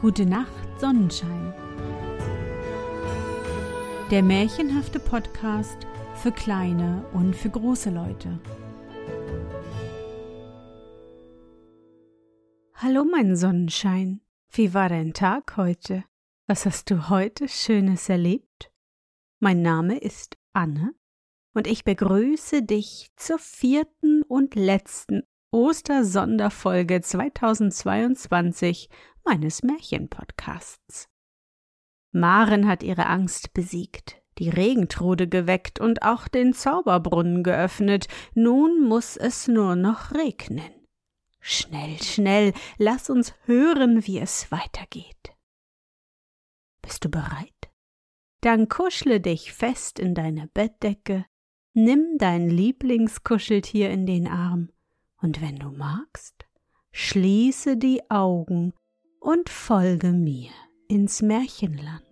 Gute 0.00 0.26
Nacht, 0.26 0.52
Sonnenschein. 0.78 1.52
Der 4.12 4.22
märchenhafte 4.22 5.00
Podcast 5.00 5.76
für 6.14 6.30
kleine 6.30 7.04
und 7.12 7.34
für 7.34 7.50
große 7.50 7.90
Leute. 7.90 8.38
Hallo, 12.74 13.04
mein 13.10 13.34
Sonnenschein. 13.34 14.20
Wie 14.52 14.72
war 14.72 14.88
dein 14.88 15.14
Tag 15.14 15.56
heute? 15.56 16.04
Was 16.46 16.64
hast 16.64 16.92
du 16.92 17.08
heute 17.08 17.48
Schönes 17.48 18.08
erlebt? 18.08 18.70
Mein 19.40 19.62
Name 19.62 19.98
ist 19.98 20.36
Anne 20.52 20.94
und 21.54 21.66
ich 21.66 21.82
begrüße 21.82 22.62
dich 22.62 23.10
zur 23.16 23.40
vierten 23.40 24.22
und 24.22 24.54
letzten 24.54 25.24
Ostersonderfolge 25.50 27.00
2022 27.00 28.90
meines 29.28 29.62
Märchenpodcasts. 29.62 31.10
Maren 32.12 32.66
hat 32.66 32.82
ihre 32.82 33.06
Angst 33.06 33.52
besiegt, 33.52 34.22
die 34.38 34.48
Regentrude 34.48 35.28
geweckt 35.28 35.80
und 35.80 36.02
auch 36.02 36.28
den 36.28 36.54
Zauberbrunnen 36.54 37.42
geöffnet. 37.42 38.08
Nun 38.34 38.88
muss 38.88 39.18
es 39.18 39.46
nur 39.46 39.76
noch 39.76 40.12
regnen. 40.12 40.70
Schnell, 41.40 42.02
schnell, 42.02 42.54
lass 42.78 43.10
uns 43.10 43.34
hören, 43.44 44.06
wie 44.06 44.18
es 44.18 44.50
weitergeht. 44.50 45.36
Bist 46.80 47.04
du 47.04 47.10
bereit? 47.10 47.52
Dann 48.40 48.68
kuschle 48.68 49.20
dich 49.20 49.52
fest 49.52 49.98
in 49.98 50.14
deine 50.14 50.48
Bettdecke, 50.54 51.26
nimm 51.74 52.16
dein 52.16 52.48
Lieblingskuscheltier 52.48 53.90
in 53.90 54.06
den 54.06 54.26
Arm 54.26 54.70
und 55.20 55.42
wenn 55.42 55.56
du 55.56 55.70
magst, 55.70 56.46
schließe 56.92 57.76
die 57.76 58.10
Augen 58.10 58.72
und 59.20 59.48
folge 59.48 60.12
mir 60.12 60.50
ins 60.88 61.22
Märchenland. 61.22 62.02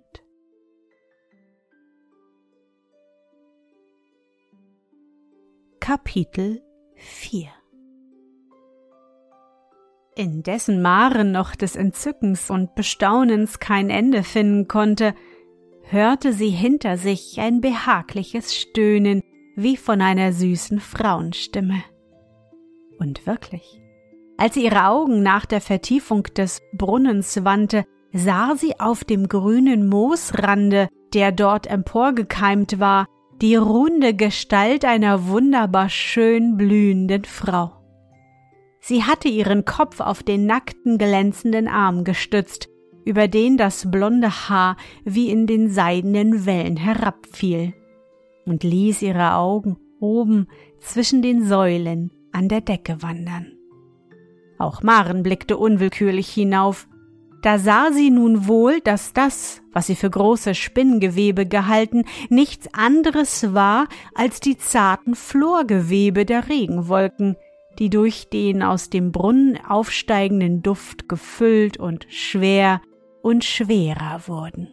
Kapitel 5.80 6.62
4 6.96 7.48
Indessen 10.16 10.80
Maren 10.80 11.30
noch 11.30 11.54
des 11.54 11.76
Entzückens 11.76 12.50
und 12.50 12.74
Bestaunens 12.74 13.60
kein 13.60 13.90
Ende 13.90 14.22
finden 14.22 14.66
konnte, 14.66 15.14
hörte 15.82 16.32
sie 16.32 16.48
hinter 16.48 16.96
sich 16.96 17.38
ein 17.38 17.60
behagliches 17.60 18.56
Stöhnen 18.56 19.22
wie 19.54 19.76
von 19.76 20.00
einer 20.00 20.32
süßen 20.32 20.80
Frauenstimme. 20.80 21.84
Und 22.98 23.26
wirklich, 23.26 23.80
als 24.38 24.54
sie 24.54 24.64
ihre 24.64 24.86
Augen 24.86 25.22
nach 25.22 25.46
der 25.46 25.60
Vertiefung 25.60 26.24
des 26.24 26.60
Brunnens 26.72 27.44
wandte, 27.44 27.84
sah 28.12 28.54
sie 28.56 28.78
auf 28.78 29.04
dem 29.04 29.28
grünen 29.28 29.88
Moosrande, 29.88 30.88
der 31.14 31.32
dort 31.32 31.66
emporgekeimt 31.66 32.78
war, 32.78 33.06
die 33.40 33.56
runde 33.56 34.14
Gestalt 34.14 34.84
einer 34.84 35.28
wunderbar 35.28 35.88
schön 35.88 36.56
blühenden 36.56 37.24
Frau. 37.24 37.72
Sie 38.80 39.02
hatte 39.02 39.28
ihren 39.28 39.64
Kopf 39.64 40.00
auf 40.00 40.22
den 40.22 40.46
nackten, 40.46 40.96
glänzenden 40.96 41.68
Arm 41.68 42.04
gestützt, 42.04 42.68
über 43.04 43.28
den 43.28 43.56
das 43.56 43.90
blonde 43.90 44.48
Haar 44.48 44.76
wie 45.04 45.30
in 45.30 45.46
den 45.46 45.70
seidenen 45.70 46.46
Wellen 46.46 46.76
herabfiel, 46.76 47.74
und 48.44 48.62
ließ 48.62 49.02
ihre 49.02 49.34
Augen 49.34 49.76
oben 50.00 50.46
zwischen 50.80 51.20
den 51.20 51.44
Säulen 51.44 52.12
an 52.32 52.48
der 52.48 52.60
Decke 52.60 53.02
wandern. 53.02 53.55
Auch 54.58 54.82
Maren 54.82 55.22
blickte 55.22 55.56
unwillkürlich 55.56 56.28
hinauf. 56.28 56.88
Da 57.42 57.58
sah 57.58 57.92
sie 57.92 58.10
nun 58.10 58.48
wohl, 58.48 58.80
dass 58.80 59.12
das, 59.12 59.62
was 59.72 59.86
sie 59.86 59.94
für 59.94 60.10
große 60.10 60.54
Spinngewebe 60.54 61.46
gehalten, 61.46 62.04
nichts 62.28 62.72
anderes 62.72 63.54
war 63.54 63.88
als 64.14 64.40
die 64.40 64.56
zarten 64.56 65.14
Florgewebe 65.14 66.24
der 66.24 66.48
Regenwolken, 66.48 67.36
die 67.78 67.90
durch 67.90 68.30
den 68.30 68.62
aus 68.62 68.90
dem 68.90 69.12
Brunnen 69.12 69.58
aufsteigenden 69.64 70.62
Duft 70.62 71.08
gefüllt 71.08 71.76
und 71.76 72.06
schwer 72.08 72.80
und 73.22 73.44
schwerer 73.44 74.22
wurden. 74.26 74.68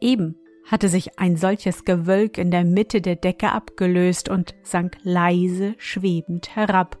Eben 0.00 0.36
hatte 0.70 0.88
sich 0.88 1.18
ein 1.18 1.36
solches 1.36 1.84
Gewölk 1.84 2.38
in 2.38 2.50
der 2.50 2.64
Mitte 2.64 3.00
der 3.00 3.16
Decke 3.16 3.52
abgelöst 3.52 4.28
und 4.28 4.54
sank 4.62 4.96
leise 5.02 5.74
schwebend 5.78 6.54
herab, 6.54 6.98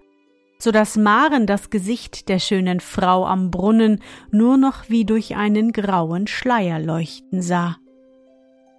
so 0.58 0.70
dass 0.70 0.96
Maren 0.96 1.46
das 1.46 1.70
Gesicht 1.70 2.28
der 2.28 2.38
schönen 2.38 2.80
Frau 2.80 3.26
am 3.26 3.50
Brunnen 3.50 4.00
nur 4.30 4.56
noch 4.56 4.88
wie 4.88 5.04
durch 5.04 5.36
einen 5.36 5.72
grauen 5.72 6.26
Schleier 6.26 6.78
leuchten 6.78 7.42
sah. 7.42 7.76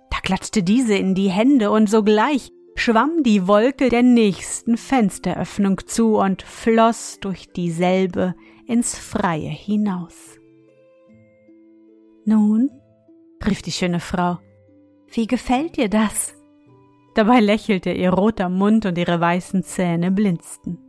Da 0.09 0.17
klatschte 0.21 0.63
diese 0.63 0.95
in 0.95 1.15
die 1.15 1.29
Hände 1.29 1.71
und 1.71 1.89
sogleich 1.89 2.51
schwamm 2.75 3.23
die 3.23 3.47
Wolke 3.47 3.89
der 3.89 4.03
nächsten 4.03 4.77
Fensteröffnung 4.77 5.81
zu 5.85 6.17
und 6.17 6.41
floß 6.41 7.19
durch 7.21 7.51
dieselbe 7.51 8.35
ins 8.65 8.97
Freie 8.97 9.49
hinaus. 9.49 10.39
Nun, 12.25 12.69
rief 13.45 13.61
die 13.61 13.71
schöne 13.71 13.99
Frau, 13.99 14.39
wie 15.11 15.27
gefällt 15.27 15.77
dir 15.77 15.89
das? 15.89 16.33
Dabei 17.15 17.39
lächelte 17.39 17.91
ihr 17.91 18.11
roter 18.11 18.49
Mund 18.49 18.85
und 18.85 18.97
ihre 18.97 19.19
weißen 19.19 19.63
Zähne 19.63 20.11
blinzten. 20.11 20.86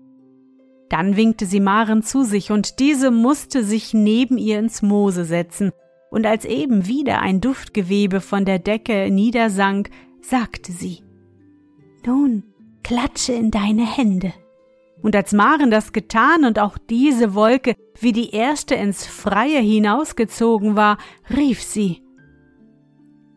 Dann 0.88 1.16
winkte 1.16 1.47
sie 1.47 1.60
Maren 1.60 2.03
zu 2.03 2.25
sich, 2.25 2.50
und 2.50 2.78
diese 2.78 3.10
musste 3.10 3.62
sich 3.65 3.93
neben 3.94 4.38
ihr 4.38 4.59
ins 4.59 4.82
Moose 4.82 5.25
setzen, 5.25 5.72
und 6.10 6.26
als 6.26 6.44
eben 6.44 6.87
wieder 6.87 7.21
ein 7.21 7.41
Duftgewebe 7.41 8.21
von 8.21 8.44
der 8.44 8.59
Decke 8.59 9.10
niedersank, 9.10 9.91
sagte 10.22 10.72
sie 10.72 11.03
Nun, 12.06 12.44
klatsche 12.82 13.34
in 13.34 13.50
deine 13.50 13.87
Hände. 13.87 14.32
Und 15.03 15.15
als 15.15 15.32
Maren 15.32 15.71
das 15.71 15.93
getan 15.93 16.44
und 16.44 16.59
auch 16.59 16.76
diese 16.78 17.34
Wolke 17.34 17.75
wie 18.00 18.12
die 18.12 18.31
erste 18.31 18.75
ins 18.75 19.06
Freie 19.06 19.60
hinausgezogen 19.60 20.76
war, 20.76 20.99
rief 21.31 21.62
sie 21.62 22.03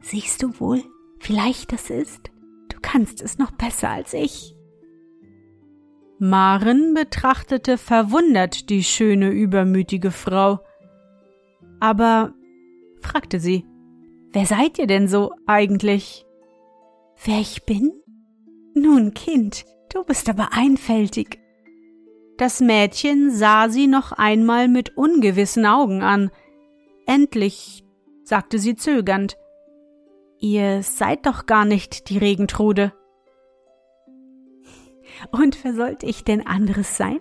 Siehst 0.02 0.42
du 0.42 0.60
wohl, 0.60 0.84
wie 1.20 1.34
leicht 1.34 1.72
das 1.72 1.90
ist? 1.90 2.32
Du 2.70 2.78
kannst 2.82 3.22
es 3.22 3.38
noch 3.38 3.52
besser 3.52 3.90
als 3.90 4.14
ich. 4.14 4.56
Maren 6.24 6.94
betrachtete 6.94 7.80
verwundert 7.80 8.70
die 8.70 8.84
schöne, 8.84 9.32
übermütige 9.32 10.12
Frau. 10.12 10.60
Aber, 11.80 12.36
fragte 13.02 13.40
sie, 13.40 13.66
wer 14.32 14.46
seid 14.46 14.78
ihr 14.78 14.86
denn 14.86 15.08
so 15.08 15.32
eigentlich? 15.48 16.24
Wer 17.26 17.40
ich 17.40 17.66
bin? 17.66 17.92
Nun, 18.76 19.16
Kind, 19.16 19.66
du 19.92 20.04
bist 20.04 20.30
aber 20.30 20.50
einfältig. 20.52 21.40
Das 22.38 22.60
Mädchen 22.60 23.32
sah 23.32 23.68
sie 23.70 23.88
noch 23.88 24.12
einmal 24.12 24.68
mit 24.68 24.96
ungewissen 24.96 25.66
Augen 25.66 26.04
an. 26.04 26.30
Endlich 27.08 27.84
sagte 28.24 28.60
sie 28.60 28.76
zögernd 28.76 29.38
Ihr 30.38 30.84
seid 30.84 31.26
doch 31.26 31.48
gar 31.48 31.66
nicht 31.66 32.10
die 32.10 32.20
Regentrude. 32.20 32.94
Und 35.32 35.64
wer 35.64 35.74
sollte 35.74 36.06
ich 36.06 36.24
denn 36.24 36.46
anderes 36.46 36.98
sein? 36.98 37.20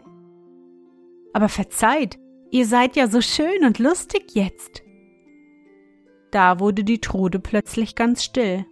Aber 1.33 1.49
verzeiht, 1.49 2.19
ihr 2.51 2.67
seid 2.67 2.97
ja 2.97 3.07
so 3.09 3.21
schön 3.21 3.65
und 3.65 3.79
lustig 3.79 4.35
jetzt. 4.35 4.83
Da 6.31 6.61
wurde 6.61 6.85
die 6.85 7.01
Trude 7.01 7.39
plötzlich 7.39 7.95
ganz 7.95 8.25
still. 8.25 8.65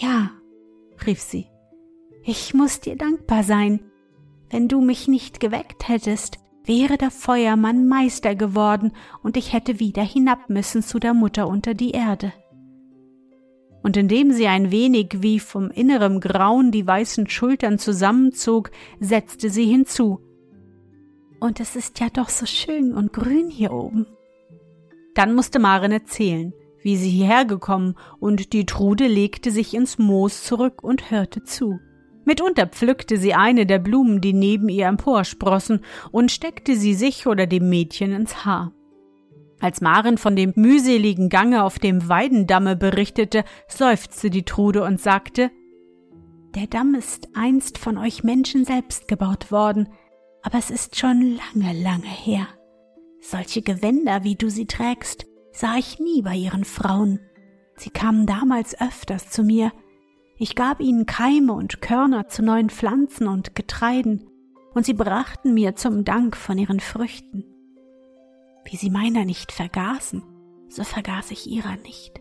Ja, 0.00 0.30
rief 1.06 1.20
sie, 1.20 1.46
ich 2.22 2.54
muss 2.54 2.80
dir 2.80 2.96
dankbar 2.96 3.42
sein. 3.42 3.80
Wenn 4.50 4.68
du 4.68 4.80
mich 4.80 5.08
nicht 5.08 5.40
geweckt 5.40 5.88
hättest, 5.88 6.38
wäre 6.64 6.98
der 6.98 7.10
Feuermann 7.10 7.86
Meister 7.86 8.34
geworden 8.34 8.92
und 9.22 9.36
ich 9.36 9.52
hätte 9.52 9.80
wieder 9.80 10.02
hinab 10.02 10.50
müssen 10.50 10.82
zu 10.82 10.98
der 10.98 11.14
Mutter 11.14 11.48
unter 11.48 11.74
die 11.74 11.92
Erde 11.92 12.32
und 13.86 13.96
indem 13.96 14.32
sie 14.32 14.48
ein 14.48 14.72
wenig 14.72 15.18
wie 15.20 15.38
vom 15.38 15.70
innerem 15.70 16.18
Grauen 16.18 16.72
die 16.72 16.84
weißen 16.84 17.30
Schultern 17.30 17.78
zusammenzog, 17.78 18.72
setzte 18.98 19.48
sie 19.48 19.64
hinzu. 19.64 20.18
Und 21.38 21.60
es 21.60 21.76
ist 21.76 22.00
ja 22.00 22.08
doch 22.12 22.28
so 22.28 22.46
schön 22.46 22.92
und 22.92 23.12
grün 23.12 23.48
hier 23.48 23.70
oben. 23.70 24.08
Dann 25.14 25.36
musste 25.36 25.60
Maren 25.60 25.92
erzählen, 25.92 26.52
wie 26.82 26.96
sie 26.96 27.10
hierher 27.10 27.44
gekommen, 27.44 27.94
und 28.18 28.52
die 28.54 28.66
Trude 28.66 29.06
legte 29.06 29.52
sich 29.52 29.72
ins 29.72 29.98
Moos 29.98 30.42
zurück 30.42 30.82
und 30.82 31.12
hörte 31.12 31.44
zu. 31.44 31.78
Mitunter 32.24 32.66
pflückte 32.66 33.18
sie 33.18 33.34
eine 33.34 33.66
der 33.66 33.78
Blumen, 33.78 34.20
die 34.20 34.32
neben 34.32 34.68
ihr 34.68 34.86
emporsprossen, 34.86 35.84
und 36.10 36.32
steckte 36.32 36.74
sie 36.74 36.94
sich 36.94 37.28
oder 37.28 37.46
dem 37.46 37.68
Mädchen 37.68 38.10
ins 38.10 38.44
Haar. 38.44 38.72
Als 39.60 39.80
Maren 39.80 40.18
von 40.18 40.36
dem 40.36 40.52
mühseligen 40.54 41.28
Gange 41.28 41.64
auf 41.64 41.78
dem 41.78 42.08
Weidendamme 42.08 42.76
berichtete, 42.76 43.44
seufzte 43.68 44.28
die 44.28 44.44
Trude 44.44 44.84
und 44.84 45.00
sagte 45.00 45.50
Der 46.54 46.66
Damm 46.66 46.94
ist 46.94 47.28
einst 47.34 47.78
von 47.78 47.96
euch 47.96 48.22
Menschen 48.22 48.64
selbst 48.64 49.08
gebaut 49.08 49.50
worden, 49.50 49.88
aber 50.42 50.58
es 50.58 50.70
ist 50.70 50.96
schon 50.96 51.36
lange, 51.36 51.72
lange 51.82 52.06
her. 52.06 52.46
Solche 53.20 53.62
Gewänder, 53.62 54.24
wie 54.24 54.36
du 54.36 54.50
sie 54.50 54.66
trägst, 54.66 55.26
sah 55.52 55.76
ich 55.76 55.98
nie 55.98 56.22
bei 56.22 56.36
ihren 56.36 56.64
Frauen. 56.64 57.18
Sie 57.76 57.90
kamen 57.90 58.26
damals 58.26 58.78
öfters 58.80 59.30
zu 59.30 59.42
mir. 59.42 59.72
Ich 60.38 60.54
gab 60.54 60.80
ihnen 60.80 61.06
Keime 61.06 61.54
und 61.54 61.80
Körner 61.80 62.28
zu 62.28 62.42
neuen 62.42 62.68
Pflanzen 62.68 63.26
und 63.26 63.54
Getreiden, 63.54 64.28
und 64.74 64.84
sie 64.84 64.92
brachten 64.92 65.54
mir 65.54 65.74
zum 65.74 66.04
Dank 66.04 66.36
von 66.36 66.58
ihren 66.58 66.80
Früchten. 66.80 67.55
Wie 68.68 68.76
sie 68.76 68.90
meiner 68.90 69.24
nicht 69.24 69.52
vergaßen, 69.52 70.22
so 70.68 70.82
vergaß 70.82 71.30
ich 71.30 71.46
ihrer 71.46 71.76
nicht, 71.76 72.20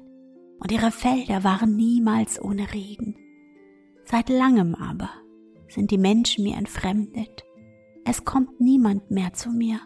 und 0.59 0.71
ihre 0.71 0.91
Felder 0.91 1.43
waren 1.43 1.75
niemals 1.75 2.39
ohne 2.39 2.71
Regen. 2.71 3.17
Seit 4.03 4.29
langem 4.29 4.75
aber 4.75 5.09
sind 5.67 5.89
die 5.89 5.97
Menschen 5.97 6.43
mir 6.43 6.55
entfremdet. 6.55 7.43
Es 8.05 8.23
kommt 8.23 8.61
niemand 8.61 9.09
mehr 9.09 9.33
zu 9.33 9.49
mir. 9.49 9.79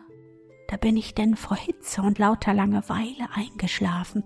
Da 0.67 0.75
bin 0.75 0.97
ich 0.97 1.15
denn 1.15 1.37
vor 1.37 1.55
Hitze 1.55 2.01
und 2.01 2.19
lauter 2.19 2.53
Langeweile 2.53 3.29
eingeschlafen, 3.33 4.23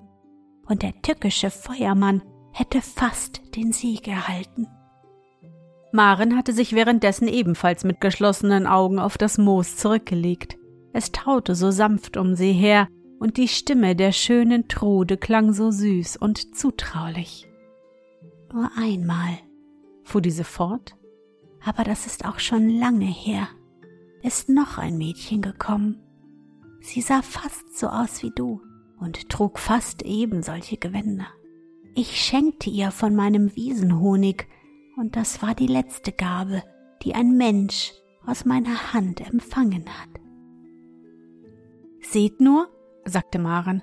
und 0.66 0.82
der 0.82 1.00
tückische 1.04 1.52
Feuermann 1.52 2.24
hätte 2.52 2.82
fast 2.82 3.42
den 3.56 3.72
Sieg 3.72 4.08
erhalten. 4.08 4.68
Maren 5.92 6.36
hatte 6.36 6.54
sich 6.54 6.74
währenddessen 6.74 7.28
ebenfalls 7.28 7.84
mit 7.84 8.02
geschlossenen 8.02 8.66
Augen 8.66 8.98
auf 8.98 9.20
das 9.20 9.38
Moos 9.38 9.78
zurückgelegt. 9.78 10.58
Es 10.94 11.12
taute 11.12 11.56
so 11.56 11.72
sanft 11.72 12.18
um 12.18 12.36
sie 12.36 12.54
her, 12.54 12.88
und 13.20 13.38
die 13.38 13.48
Stimme 13.48 13.96
der 13.96 14.12
schönen 14.12 14.68
Trude 14.68 15.18
klang 15.18 15.54
so 15.54 15.72
süß 15.72 16.18
und 16.18 16.56
zutraulich. 16.56 17.48
Nur 18.52 18.70
einmal, 18.78 19.40
fuhr 20.04 20.22
diese 20.22 20.44
fort, 20.44 20.96
aber 21.64 21.84
das 21.84 22.06
ist 22.06 22.26
auch 22.26 22.40
schon 22.40 22.70
lange 22.70 23.06
her, 23.06 23.48
ist 24.22 24.50
noch 24.50 24.78
ein 24.78 24.98
Mädchen 24.98 25.42
gekommen. 25.42 26.00
Sie 26.82 27.02
sah 27.02 27.22
fast 27.22 27.78
so 27.78 27.88
aus 27.88 28.22
wie 28.24 28.32
du 28.36 28.62
und 29.00 29.30
trug 29.30 29.58
fast 29.58 30.04
eben 30.04 30.44
solche 30.44 30.78
Gewänder. 30.78 31.28
Ich 31.96 32.22
schenkte 32.22 32.70
ihr 32.70 32.92
von 32.92 33.16
meinem 33.16 33.56
Wiesenhonig, 33.56 34.48
und 34.98 35.16
das 35.16 35.42
war 35.42 35.56
die 35.56 35.68
letzte 35.68 36.12
Gabe, 36.12 36.62
die 37.04 37.16
ein 37.16 37.38
Mensch 37.38 37.94
aus 38.26 38.46
meiner 38.46 38.94
Hand 38.94 39.22
empfangen 39.22 39.86
hat. 39.88 40.23
Seht 42.04 42.42
nur, 42.42 42.68
sagte 43.06 43.40
Maren, 43.40 43.82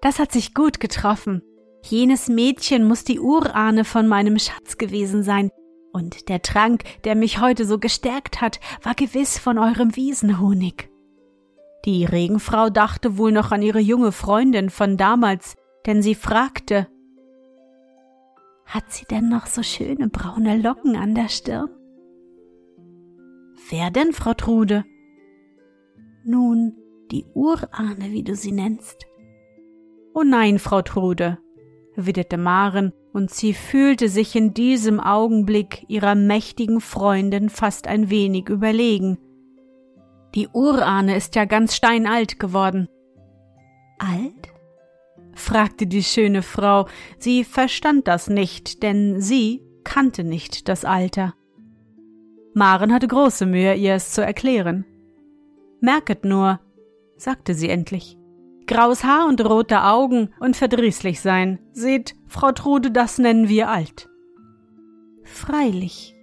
das 0.00 0.18
hat 0.18 0.30
sich 0.32 0.54
gut 0.54 0.78
getroffen. 0.78 1.42
Jenes 1.84 2.28
Mädchen 2.28 2.84
muss 2.86 3.04
die 3.04 3.18
Urahne 3.18 3.84
von 3.84 4.06
meinem 4.06 4.38
Schatz 4.38 4.78
gewesen 4.78 5.22
sein, 5.22 5.50
und 5.92 6.28
der 6.28 6.40
Trank, 6.42 6.84
der 7.04 7.14
mich 7.14 7.40
heute 7.40 7.66
so 7.66 7.78
gestärkt 7.78 8.40
hat, 8.40 8.60
war 8.82 8.94
gewiss 8.94 9.38
von 9.38 9.58
eurem 9.58 9.94
Wiesenhonig. 9.94 10.90
Die 11.84 12.04
Regenfrau 12.04 12.70
dachte 12.70 13.18
wohl 13.18 13.32
noch 13.32 13.50
an 13.52 13.62
ihre 13.62 13.80
junge 13.80 14.12
Freundin 14.12 14.70
von 14.70 14.96
damals, 14.96 15.56
denn 15.86 16.00
sie 16.00 16.14
fragte 16.14 16.86
Hat 18.64 18.90
sie 18.90 19.04
denn 19.10 19.28
noch 19.28 19.46
so 19.46 19.62
schöne 19.62 20.08
braune 20.08 20.56
Locken 20.56 20.96
an 20.96 21.14
der 21.14 21.28
Stirn? 21.28 21.68
Wer 23.68 23.90
denn, 23.90 24.12
Frau 24.12 24.34
Trude? 24.34 24.84
Nun, 26.24 26.76
die 27.12 27.26
Urahne, 27.34 28.10
wie 28.10 28.24
du 28.24 28.34
sie 28.34 28.52
nennst. 28.52 29.06
Oh 30.14 30.22
nein, 30.24 30.58
Frau 30.58 30.82
Trude, 30.82 31.38
erwiderte 31.94 32.38
Maren, 32.38 32.92
und 33.12 33.30
sie 33.30 33.52
fühlte 33.52 34.08
sich 34.08 34.34
in 34.34 34.54
diesem 34.54 34.98
Augenblick 34.98 35.84
ihrer 35.88 36.14
mächtigen 36.14 36.80
Freundin 36.80 37.50
fast 37.50 37.86
ein 37.86 38.08
wenig 38.08 38.48
überlegen. 38.48 39.18
Die 40.34 40.48
Urahne 40.48 41.14
ist 41.14 41.34
ja 41.34 41.44
ganz 41.44 41.76
steinalt 41.76 42.40
geworden. 42.40 42.88
Alt? 43.98 44.48
fragte 45.34 45.86
die 45.86 46.02
schöne 46.02 46.42
Frau. 46.42 46.86
Sie 47.18 47.44
verstand 47.44 48.08
das 48.08 48.28
nicht, 48.28 48.82
denn 48.82 49.20
sie 49.20 49.62
kannte 49.84 50.24
nicht 50.24 50.68
das 50.68 50.86
Alter. 50.86 51.34
Maren 52.54 52.92
hatte 52.92 53.08
große 53.08 53.46
Mühe, 53.46 53.74
ihr 53.74 53.94
es 53.94 54.12
zu 54.12 54.24
erklären. 54.24 54.86
Merket 55.80 56.24
nur, 56.24 56.60
sagte 57.22 57.54
sie 57.54 57.68
endlich. 57.68 58.18
Graues 58.66 59.04
Haar 59.04 59.28
und 59.28 59.44
rote 59.44 59.84
Augen 59.84 60.30
und 60.40 60.56
verdrießlich 60.56 61.20
sein. 61.20 61.58
Seht, 61.72 62.14
Frau 62.26 62.52
Trude, 62.52 62.90
das 62.90 63.18
nennen 63.18 63.48
wir 63.48 63.68
alt. 63.68 64.08
Freilich, 65.24 66.14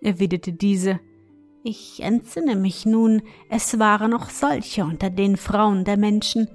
erwiderte 0.00 0.52
diese. 0.52 1.00
Ich 1.62 2.00
entsinne 2.02 2.56
mich 2.56 2.84
nun, 2.84 3.22
es 3.48 3.78
waren 3.78 4.10
noch 4.10 4.28
solche 4.28 4.84
unter 4.84 5.10
den 5.10 5.36
Frauen 5.36 5.84
der 5.84 5.96
Menschen. 5.96 6.48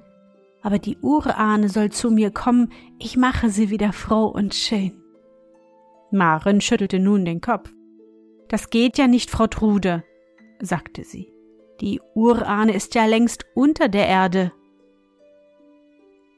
Aber 0.62 0.78
die 0.78 0.98
Urahne 1.02 1.70
soll 1.70 1.90
zu 1.90 2.12
mir 2.12 2.32
kommen, 2.32 2.72
ich 3.00 3.18
mache 3.18 3.50
sie 3.50 3.70
wieder 3.70 3.92
froh 3.92 4.28
und 4.28 4.54
schön. 4.54 4.94
Maren 6.12 6.62
schüttelte 6.62 7.00
nun 7.00 7.26
den 7.26 7.42
Kopf. 7.42 7.74
Das 8.50 8.70
geht 8.70 8.98
ja 8.98 9.08
nicht, 9.08 9.30
Frau 9.30 9.48
Trude, 9.48 10.04
sagte 10.62 11.04
sie. 11.04 11.34
Die 11.82 12.02
Urahne 12.14 12.74
ist 12.74 12.96
ja 12.96 13.06
längst 13.06 13.46
unter 13.56 13.88
der 13.88 14.08
Erde. 14.08 14.52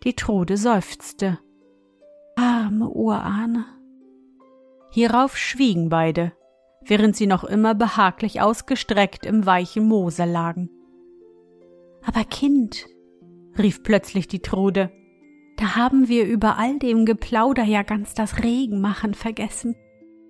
Die 0.04 0.14
Trude 0.14 0.58
seufzte. 0.58 1.40
Arme 2.36 2.90
Urahne. 2.90 3.66
Hierauf 4.92 5.38
schwiegen 5.38 5.90
beide, 5.90 6.34
während 6.86 7.16
sie 7.16 7.28
noch 7.28 7.44
immer 7.44 7.74
behaglich 7.74 8.42
ausgestreckt 8.42 9.26
im 9.26 9.46
weichen 9.46 9.88
Moose 9.88 10.26
lagen. 10.26 10.70
Aber 12.04 12.24
Kind, 12.24 12.88
rief 13.58 13.84
plötzlich 13.84 14.28
die 14.28 14.42
Trude, 14.42 14.92
da 15.58 15.76
haben 15.76 16.08
wir 16.08 16.26
über 16.26 16.58
all 16.58 16.80
dem 16.80 17.06
Geplauder 17.06 17.64
ja 17.64 17.84
ganz 17.84 18.14
das 18.14 18.44
Regenmachen 18.44 19.14
vergessen. 19.14 19.76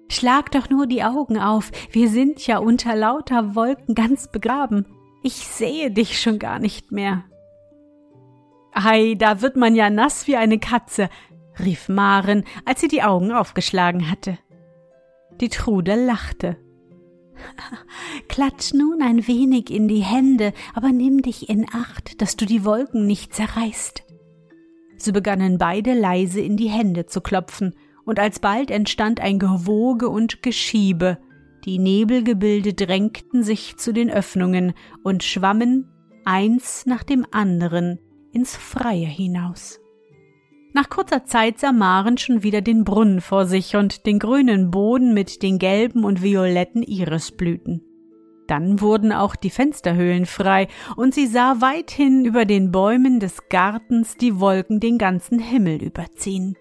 Schlag 0.10 0.52
doch 0.52 0.70
nur 0.70 0.88
die 0.88 1.04
Augen 1.04 1.40
auf, 1.40 1.72
wir 1.92 2.10
sind 2.10 2.46
ja 2.46 2.58
unter 2.58 2.96
lauter 2.96 3.56
Wolken 3.56 3.96
ganz 3.96 4.30
begraben. 4.30 4.86
Ich 5.24 5.34
sehe 5.34 5.92
dich 5.92 6.20
schon 6.20 6.40
gar 6.40 6.60
nicht 6.60 6.92
mehr. 6.92 7.24
Ei, 8.74 9.16
da 9.18 9.42
wird 9.42 9.56
man 9.56 9.76
ja 9.76 9.90
nass 9.90 10.28
wie 10.28 10.38
eine 10.38 10.58
Katze, 10.58 11.10
rief 11.60 11.90
Maren, 11.90 12.46
als 12.66 12.82
sie 12.82 12.88
die 12.88 13.04
Augen 13.04 13.32
aufgeschlagen 13.32 14.10
hatte. 14.10 14.38
Die 15.40 15.50
Trude 15.50 15.96
lachte. 15.96 16.58
Klatsch 18.28 18.74
nun 18.74 19.02
ein 19.02 19.28
wenig 19.28 19.70
in 19.70 19.88
die 19.88 20.04
Hände, 20.04 20.54
aber 20.74 20.92
nimm 20.92 21.22
dich 21.22 21.50
in 21.50 21.66
Acht, 21.74 22.22
dass 22.22 22.36
du 22.36 22.46
die 22.46 22.66
Wolken 22.66 23.06
nicht 23.06 23.34
zerreißt. 23.34 24.04
Sie 24.98 25.12
begannen 25.12 25.58
beide 25.58 25.94
leise 25.94 26.42
in 26.42 26.58
die 26.58 26.70
Hände 26.70 27.06
zu 27.06 27.22
klopfen, 27.22 27.76
und 28.04 28.20
alsbald 28.20 28.72
entstand 28.72 29.20
ein 29.20 29.38
Gewoge 29.38 30.10
und 30.10 30.42
Geschiebe, 30.42 31.20
die 31.66 31.80
Nebelgebilde 31.80 32.74
drängten 32.74 33.44
sich 33.44 33.78
zu 33.78 33.94
den 33.94 34.10
Öffnungen 34.10 34.74
und 35.04 35.24
schwammen 35.24 35.88
eins 36.26 36.86
nach 36.86 37.04
dem 37.04 37.26
anderen 37.32 38.00
ins 38.32 38.56
Freie 38.56 39.06
hinaus. 39.06 39.80
Nach 40.74 40.90
kurzer 40.90 41.26
Zeit 41.26 41.60
sah 41.60 41.72
Maren 41.72 42.18
schon 42.18 42.44
wieder 42.44 42.62
den 42.62 42.86
Brunnen 42.86 43.20
vor 43.20 43.46
sich 43.46 43.76
und 43.76 44.06
den 44.06 44.20
grünen 44.20 44.72
Boden 44.72 45.14
mit 45.14 45.44
den 45.44 45.60
gelben 45.60 46.06
und 46.06 46.22
violetten 46.22 46.82
Irisblüten. 46.82 47.84
Dann 48.48 48.82
wurden 48.82 49.12
auch 49.12 49.36
die 49.36 49.50
Fensterhöhlen 49.50 50.26
frei, 50.26 50.68
und 50.96 51.14
sie 51.14 51.28
sah 51.28 51.58
weithin 51.60 52.26
über 52.26 52.46
den 52.46 52.72
Bäumen 52.72 53.20
des 53.20 53.50
Gartens 53.50 54.18
die 54.18 54.40
Wolken 54.40 54.80
den 54.80 54.98
ganzen 54.98 55.40
Himmel 55.40 55.82
überziehen. 55.82 56.58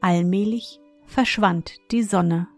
Allmählich 0.00 0.80
verschwand 1.04 1.74
die 1.90 2.02
Sonne 2.02 2.48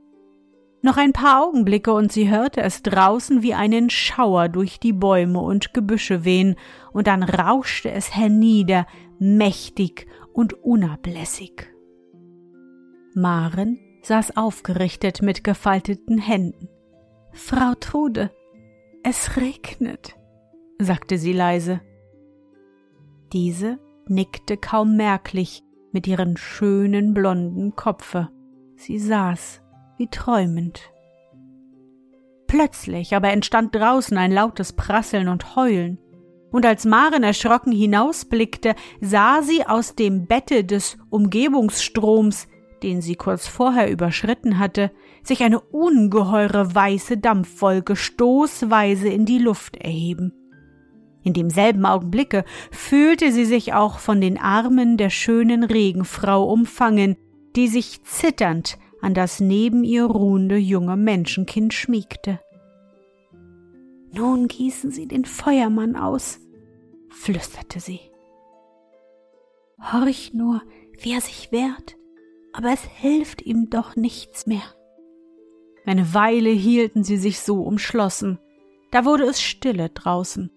noch 0.82 0.96
ein 0.96 1.12
paar 1.12 1.44
Augenblicke 1.44 1.92
und 1.92 2.12
sie 2.12 2.30
hörte 2.30 2.60
es 2.60 2.82
draußen 2.82 3.42
wie 3.42 3.54
einen 3.54 3.90
Schauer 3.90 4.48
durch 4.48 4.78
die 4.78 4.92
Bäume 4.92 5.40
und 5.40 5.74
Gebüsche 5.74 6.24
wehen, 6.24 6.56
und 6.92 7.06
dann 7.06 7.22
rauschte 7.22 7.90
es 7.90 8.14
hernieder, 8.14 8.86
mächtig 9.18 10.06
und 10.32 10.54
unablässig. 10.54 11.68
Maren 13.14 13.78
saß 14.02 14.36
aufgerichtet 14.36 15.22
mit 15.22 15.42
gefalteten 15.42 16.18
Händen. 16.18 16.68
Frau 17.32 17.74
Trude, 17.78 18.30
es 19.02 19.36
regnet, 19.36 20.16
sagte 20.78 21.18
sie 21.18 21.32
leise. 21.32 21.80
Diese 23.32 23.78
nickte 24.06 24.56
kaum 24.56 24.96
merklich 24.96 25.62
mit 25.92 26.06
ihren 26.06 26.36
schönen 26.36 27.14
blonden 27.14 27.74
Kopfe. 27.74 28.28
Sie 28.76 28.98
saß 28.98 29.60
wie 29.98 30.08
träumend. 30.08 30.80
Plötzlich 32.46 33.14
aber 33.14 33.30
entstand 33.30 33.74
draußen 33.74 34.16
ein 34.16 34.32
lautes 34.32 34.72
Prasseln 34.72 35.28
und 35.28 35.54
Heulen, 35.54 35.98
und 36.50 36.64
als 36.64 36.86
Maren 36.86 37.22
erschrocken 37.22 37.72
hinausblickte, 37.72 38.74
sah 39.00 39.42
sie 39.42 39.66
aus 39.66 39.94
dem 39.94 40.26
Bette 40.26 40.64
des 40.64 40.96
Umgebungsstroms, 41.10 42.48
den 42.82 43.02
sie 43.02 43.16
kurz 43.16 43.46
vorher 43.46 43.90
überschritten 43.90 44.58
hatte, 44.58 44.90
sich 45.22 45.42
eine 45.42 45.60
ungeheure 45.60 46.74
weiße 46.74 47.18
Dampfwolke 47.18 47.96
stoßweise 47.96 49.08
in 49.08 49.26
die 49.26 49.38
Luft 49.38 49.76
erheben. 49.76 50.32
In 51.22 51.34
demselben 51.34 51.84
Augenblicke 51.84 52.44
fühlte 52.70 53.32
sie 53.32 53.44
sich 53.44 53.74
auch 53.74 53.98
von 53.98 54.20
den 54.20 54.38
Armen 54.38 54.96
der 54.96 55.10
schönen 55.10 55.64
Regenfrau 55.64 56.50
umfangen, 56.50 57.16
die 57.56 57.68
sich 57.68 58.02
zitternd 58.04 58.78
an 59.00 59.14
das 59.14 59.40
neben 59.40 59.84
ihr 59.84 60.04
ruhende 60.04 60.56
junge 60.56 60.96
Menschenkind 60.96 61.72
schmiegte. 61.74 62.40
Nun 64.12 64.48
gießen 64.48 64.90
Sie 64.90 65.06
den 65.06 65.24
Feuermann 65.24 65.96
aus, 65.96 66.40
flüsterte 67.10 67.80
sie. 67.80 68.00
Horch 69.80 70.32
nur, 70.34 70.62
wie 70.98 71.12
er 71.12 71.20
sich 71.20 71.52
wehrt, 71.52 71.96
aber 72.52 72.72
es 72.72 72.82
hilft 72.82 73.42
ihm 73.42 73.70
doch 73.70 73.96
nichts 73.96 74.46
mehr. 74.46 74.62
Eine 75.84 76.12
Weile 76.14 76.50
hielten 76.50 77.04
sie 77.04 77.16
sich 77.16 77.40
so 77.40 77.62
umschlossen, 77.62 78.38
da 78.90 79.04
wurde 79.04 79.24
es 79.24 79.40
stille 79.40 79.90
draußen, 79.90 80.50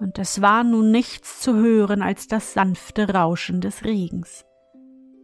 und 0.00 0.18
es 0.18 0.42
war 0.42 0.64
nun 0.64 0.90
nichts 0.90 1.40
zu 1.40 1.54
hören 1.54 2.02
als 2.02 2.26
das 2.26 2.52
sanfte 2.54 3.14
Rauschen 3.14 3.60
des 3.60 3.84
Regens. 3.84 4.44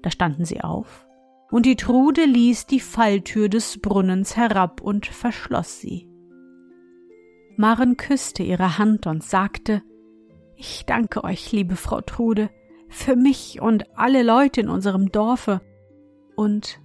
Da 0.03 0.11
standen 0.11 0.45
sie 0.45 0.61
auf, 0.61 1.07
und 1.50 1.66
die 1.66 1.76
Trude 1.76 2.25
ließ 2.25 2.66
die 2.66 2.80
Falltür 2.80 3.49
des 3.49 3.78
Brunnens 3.80 4.37
herab 4.37 4.80
und 4.80 5.07
verschloss 5.07 5.80
sie. 5.80 6.09
Maren 7.57 7.97
küsste 7.97 8.42
ihre 8.42 8.78
Hand 8.78 9.07
und 9.07 9.23
sagte 9.23 9.83
Ich 10.57 10.85
danke 10.87 11.25
euch, 11.25 11.52
liebe 11.52 11.76
Frau 11.76 12.00
Trude, 12.00 12.50
für 12.88 13.16
mich 13.16 13.61
und 13.61 13.85
alle 13.97 14.23
Leute 14.23 14.61
in 14.62 14.69
unserem 14.69 15.12
Dorfe, 15.12 15.61
und 16.37 16.80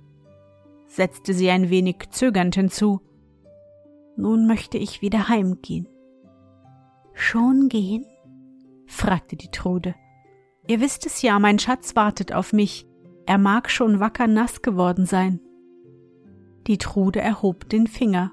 setzte 0.88 1.34
sie 1.34 1.50
ein 1.50 1.70
wenig 1.70 2.10
zögernd 2.12 2.56
hinzu 2.56 3.02
nun 4.18 4.48
möchte 4.48 4.78
ich 4.78 5.02
wieder 5.02 5.28
heimgehen. 5.28 5.88
Schon 7.14 7.70
gehen? 7.70 8.06
fragte 8.88 9.36
die 9.36 9.52
Trude. 9.52 9.96
Ihr 10.68 10.80
wisst 10.80 11.06
es 11.06 11.22
ja, 11.22 11.38
mein 11.40 11.60
Schatz 11.60 11.96
wartet 11.96 12.34
auf 12.34 12.54
mich. 12.54 12.88
Er 13.26 13.38
mag 13.38 13.70
schon 13.72 14.00
wacker 14.00 14.28
nass 14.28 14.62
geworden 14.62 15.06
sein. 15.06 15.40
Die 16.68 16.78
Trude 16.78 17.22
erhob 17.22 17.70
den 17.70 17.88
Finger. 17.88 18.32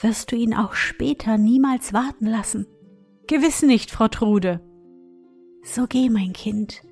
Wirst 0.00 0.32
du 0.32 0.36
ihn 0.36 0.54
auch 0.54 0.74
später 0.74 1.38
niemals 1.38 1.92
warten 1.92 2.26
lassen? 2.26 2.66
Gewiss 3.26 3.62
nicht, 3.62 3.90
Frau 3.90 4.08
Trude. 4.08 4.60
So 5.62 5.86
geh, 5.88 6.10
mein 6.10 6.32
Kind, 6.34 6.82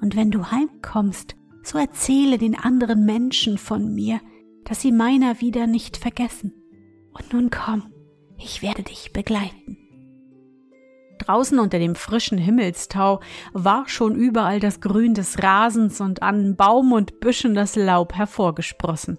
und 0.00 0.16
wenn 0.16 0.30
du 0.30 0.50
heimkommst, 0.50 1.36
so 1.62 1.78
erzähle 1.78 2.38
den 2.38 2.58
anderen 2.58 3.04
Menschen 3.04 3.58
von 3.58 3.94
mir, 3.94 4.20
dass 4.64 4.80
sie 4.80 4.92
meiner 4.92 5.40
wieder 5.40 5.66
nicht 5.66 5.96
vergessen. 5.96 6.54
Und 7.12 7.32
nun 7.32 7.50
komm, 7.50 7.92
ich 8.38 8.62
werde 8.62 8.82
dich 8.82 9.12
begleiten. 9.12 9.81
Draußen 11.24 11.58
unter 11.58 11.78
dem 11.78 11.94
frischen 11.94 12.38
Himmelstau 12.38 13.20
war 13.52 13.88
schon 13.88 14.16
überall 14.16 14.58
das 14.58 14.80
Grün 14.80 15.14
des 15.14 15.42
Rasens 15.42 16.00
und 16.00 16.22
an 16.22 16.56
Baum 16.56 16.92
und 16.92 17.20
Büschen 17.20 17.54
das 17.54 17.76
Laub 17.76 18.14
hervorgesprossen. 18.14 19.18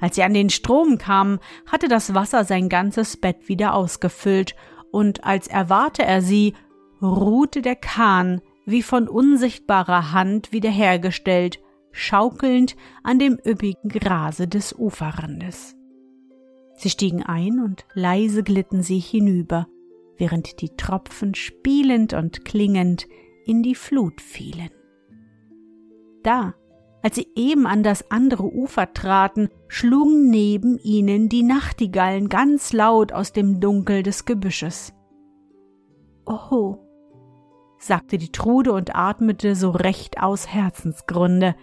Als 0.00 0.16
sie 0.16 0.22
an 0.22 0.34
den 0.34 0.50
Strom 0.50 0.98
kamen, 0.98 1.38
hatte 1.66 1.88
das 1.88 2.12
Wasser 2.12 2.44
sein 2.44 2.68
ganzes 2.68 3.16
Bett 3.16 3.48
wieder 3.48 3.74
ausgefüllt, 3.74 4.54
und 4.92 5.24
als 5.24 5.46
erwarte 5.46 6.04
er 6.04 6.20
sie, 6.20 6.54
ruhte 7.00 7.62
der 7.62 7.76
Kahn 7.76 8.40
wie 8.66 8.82
von 8.82 9.08
unsichtbarer 9.08 10.12
Hand 10.12 10.52
wiederhergestellt, 10.52 11.60
schaukelnd 11.92 12.76
an 13.02 13.18
dem 13.18 13.38
üppigen 13.46 13.88
Grase 13.88 14.48
des 14.48 14.74
Uferrandes. 14.78 15.76
Sie 16.76 16.90
stiegen 16.90 17.22
ein 17.22 17.60
und 17.60 17.86
leise 17.94 18.42
glitten 18.42 18.82
sie 18.82 18.98
hinüber, 18.98 19.66
während 20.18 20.60
die 20.60 20.76
Tropfen 20.76 21.34
spielend 21.34 22.12
und 22.12 22.44
klingend 22.44 23.06
in 23.44 23.62
die 23.62 23.74
Flut 23.74 24.20
fielen. 24.20 24.70
Da, 26.22 26.54
als 27.02 27.16
sie 27.16 27.28
eben 27.36 27.66
an 27.66 27.82
das 27.82 28.10
andere 28.10 28.44
Ufer 28.44 28.92
traten, 28.92 29.48
schlugen 29.68 30.28
neben 30.28 30.78
ihnen 30.78 31.28
die 31.28 31.44
Nachtigallen 31.44 32.28
ganz 32.28 32.72
laut 32.72 33.12
aus 33.12 33.32
dem 33.32 33.60
Dunkel 33.60 34.02
des 34.02 34.24
Gebüsches. 34.24 34.92
Oh, 36.24 36.78
sagte 37.78 38.18
die 38.18 38.32
Trude 38.32 38.72
und 38.72 38.96
atmete 38.96 39.54
so 39.54 39.70
recht 39.70 40.20
aus 40.20 40.48
Herzensgründe. 40.48 41.54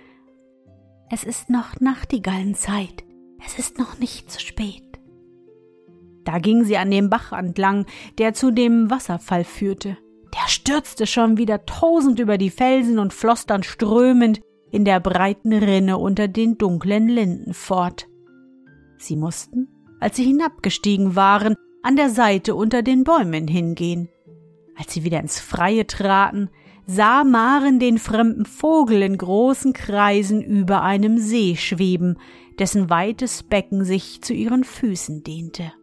Es 1.09 1.23
ist 1.23 1.49
noch 1.49 1.79
Nachtigallenzeit, 1.79 3.03
es 3.45 3.59
ist 3.59 3.77
noch 3.77 3.99
nicht 3.99 4.31
zu 4.31 4.39
spät. 4.39 4.92
Da 6.25 6.39
ging 6.39 6.63
sie 6.63 6.77
an 6.77 6.91
dem 6.91 7.09
Bach 7.09 7.31
entlang, 7.31 7.85
der 8.17 8.33
zu 8.33 8.51
dem 8.51 8.89
Wasserfall 8.89 9.43
führte. 9.43 9.97
Der 10.33 10.47
stürzte 10.47 11.05
schon 11.05 11.37
wieder 11.37 11.65
tosend 11.65 12.19
über 12.19 12.37
die 12.37 12.49
Felsen 12.49 12.97
und 12.97 13.13
floss 13.13 13.45
dann 13.45 13.63
strömend 13.63 14.41
in 14.71 14.85
der 14.85 14.99
breiten 14.99 15.53
Rinne 15.53 15.97
unter 15.97 16.27
den 16.27 16.57
dunklen 16.57 17.07
Linden 17.07 17.53
fort. 17.53 18.07
Sie 18.97 19.15
mussten, 19.15 19.67
als 19.99 20.15
sie 20.15 20.23
hinabgestiegen 20.23 21.15
waren, 21.15 21.55
an 21.83 21.95
der 21.95 22.09
Seite 22.09 22.55
unter 22.55 22.81
den 22.81 23.03
Bäumen 23.03 23.47
hingehen. 23.47 24.09
Als 24.75 24.93
sie 24.93 25.03
wieder 25.03 25.19
ins 25.19 25.39
Freie 25.39 25.85
traten, 25.85 26.49
sah 26.87 27.23
Maren 27.23 27.79
den 27.79 27.99
fremden 27.99 28.45
Vogel 28.45 29.03
in 29.03 29.17
großen 29.17 29.73
Kreisen 29.73 30.41
über 30.41 30.81
einem 30.81 31.19
See 31.19 31.55
schweben, 31.55 32.17
dessen 32.57 32.89
weites 32.89 33.43
Becken 33.43 33.85
sich 33.85 34.21
zu 34.21 34.33
ihren 34.33 34.63
Füßen 34.63 35.23
dehnte. 35.23 35.73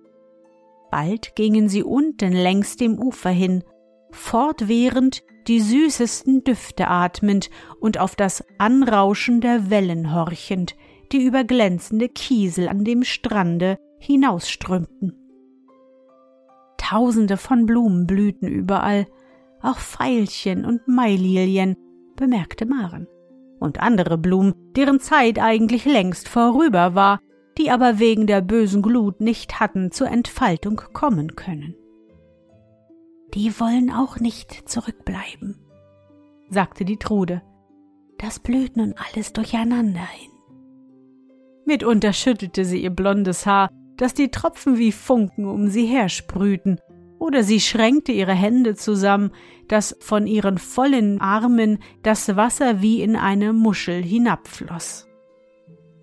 Bald 0.91 1.35
gingen 1.37 1.69
sie 1.69 1.83
unten 1.83 2.33
längs 2.33 2.77
dem 2.77 2.99
Ufer 2.99 3.31
hin, 3.31 3.63
fortwährend 4.11 5.23
die 5.47 5.61
süßesten 5.61 6.45
Düfte 6.45 6.89
atmend 6.89 7.51
und 7.81 7.99
auf 7.99 8.17
das 8.17 8.45
Anrauschen 8.59 9.41
der 9.41 9.71
Wellen 9.71 10.15
horchend, 10.15 10.77
die 11.13 11.25
über 11.25 11.45
glänzende 11.45 12.09
Kiesel 12.09 12.69
an 12.69 12.85
dem 12.85 13.05
Strande 13.05 13.79
hinausströmten. 13.99 15.17
Tausende 16.77 17.37
von 17.37 17.67
Blumen 17.67 18.07
blühten 18.07 18.49
überall, 18.49 19.07
auch 19.63 19.79
Veilchen 19.79 20.65
und 20.65 20.89
Maililien, 20.89 21.77
bemerkte 22.17 22.67
Maren. 22.67 23.07
Und 23.59 23.81
andere 23.81 24.17
Blumen, 24.19 24.55
deren 24.75 25.01
Zeit 25.01 25.39
eigentlich 25.39 25.85
längst 25.85 26.29
vorüber 26.29 26.95
war, 26.95 27.21
die 27.61 27.71
aber 27.71 27.99
wegen 27.99 28.27
der 28.27 28.41
bösen 28.41 28.81
Glut 28.81 29.21
nicht 29.21 29.61
hatten 29.61 29.91
zur 29.91 30.09
Entfaltung 30.09 30.81
kommen 30.95 31.37
können. 31.37 31.75
Die 33.35 33.61
wollen 33.61 33.93
auch 33.93 34.19
nicht 34.19 34.69
zurückbleiben, 34.69 35.59
sagte 36.49 36.87
die 36.87 36.97
Trude. 36.97 37.43
Das 38.19 38.41
blüht 38.41 38.79
nun 38.79 38.95
alles 38.97 39.35
durcheinander 39.35 40.01
hin. 40.01 40.31
Mitunter 41.67 42.15
schüttelte 42.15 42.65
sie 42.65 42.83
ihr 42.83 42.91
blondes 42.91 43.45
Haar, 43.45 43.69
dass 43.97 44.15
die 44.15 44.31
Tropfen 44.31 44.79
wie 44.79 44.93
Funken 44.93 45.45
um 45.45 45.69
sie 45.69 45.85
hersprühten, 45.85 46.81
oder 47.19 47.45
sie 47.45 47.61
schränkte 47.61 48.13
ihre 48.13 48.33
Hände 48.33 48.75
zusammen, 48.75 49.33
dass 49.69 49.95
von 50.01 50.27
ihren 50.27 50.57
vollen 50.57 51.21
Armen 51.21 51.79
das 52.03 52.35
Wasser 52.35 52.81
wie 52.81 53.03
in 53.03 53.15
eine 53.15 53.53
Muschel 53.53 54.03
hinabfloss. 54.03 55.07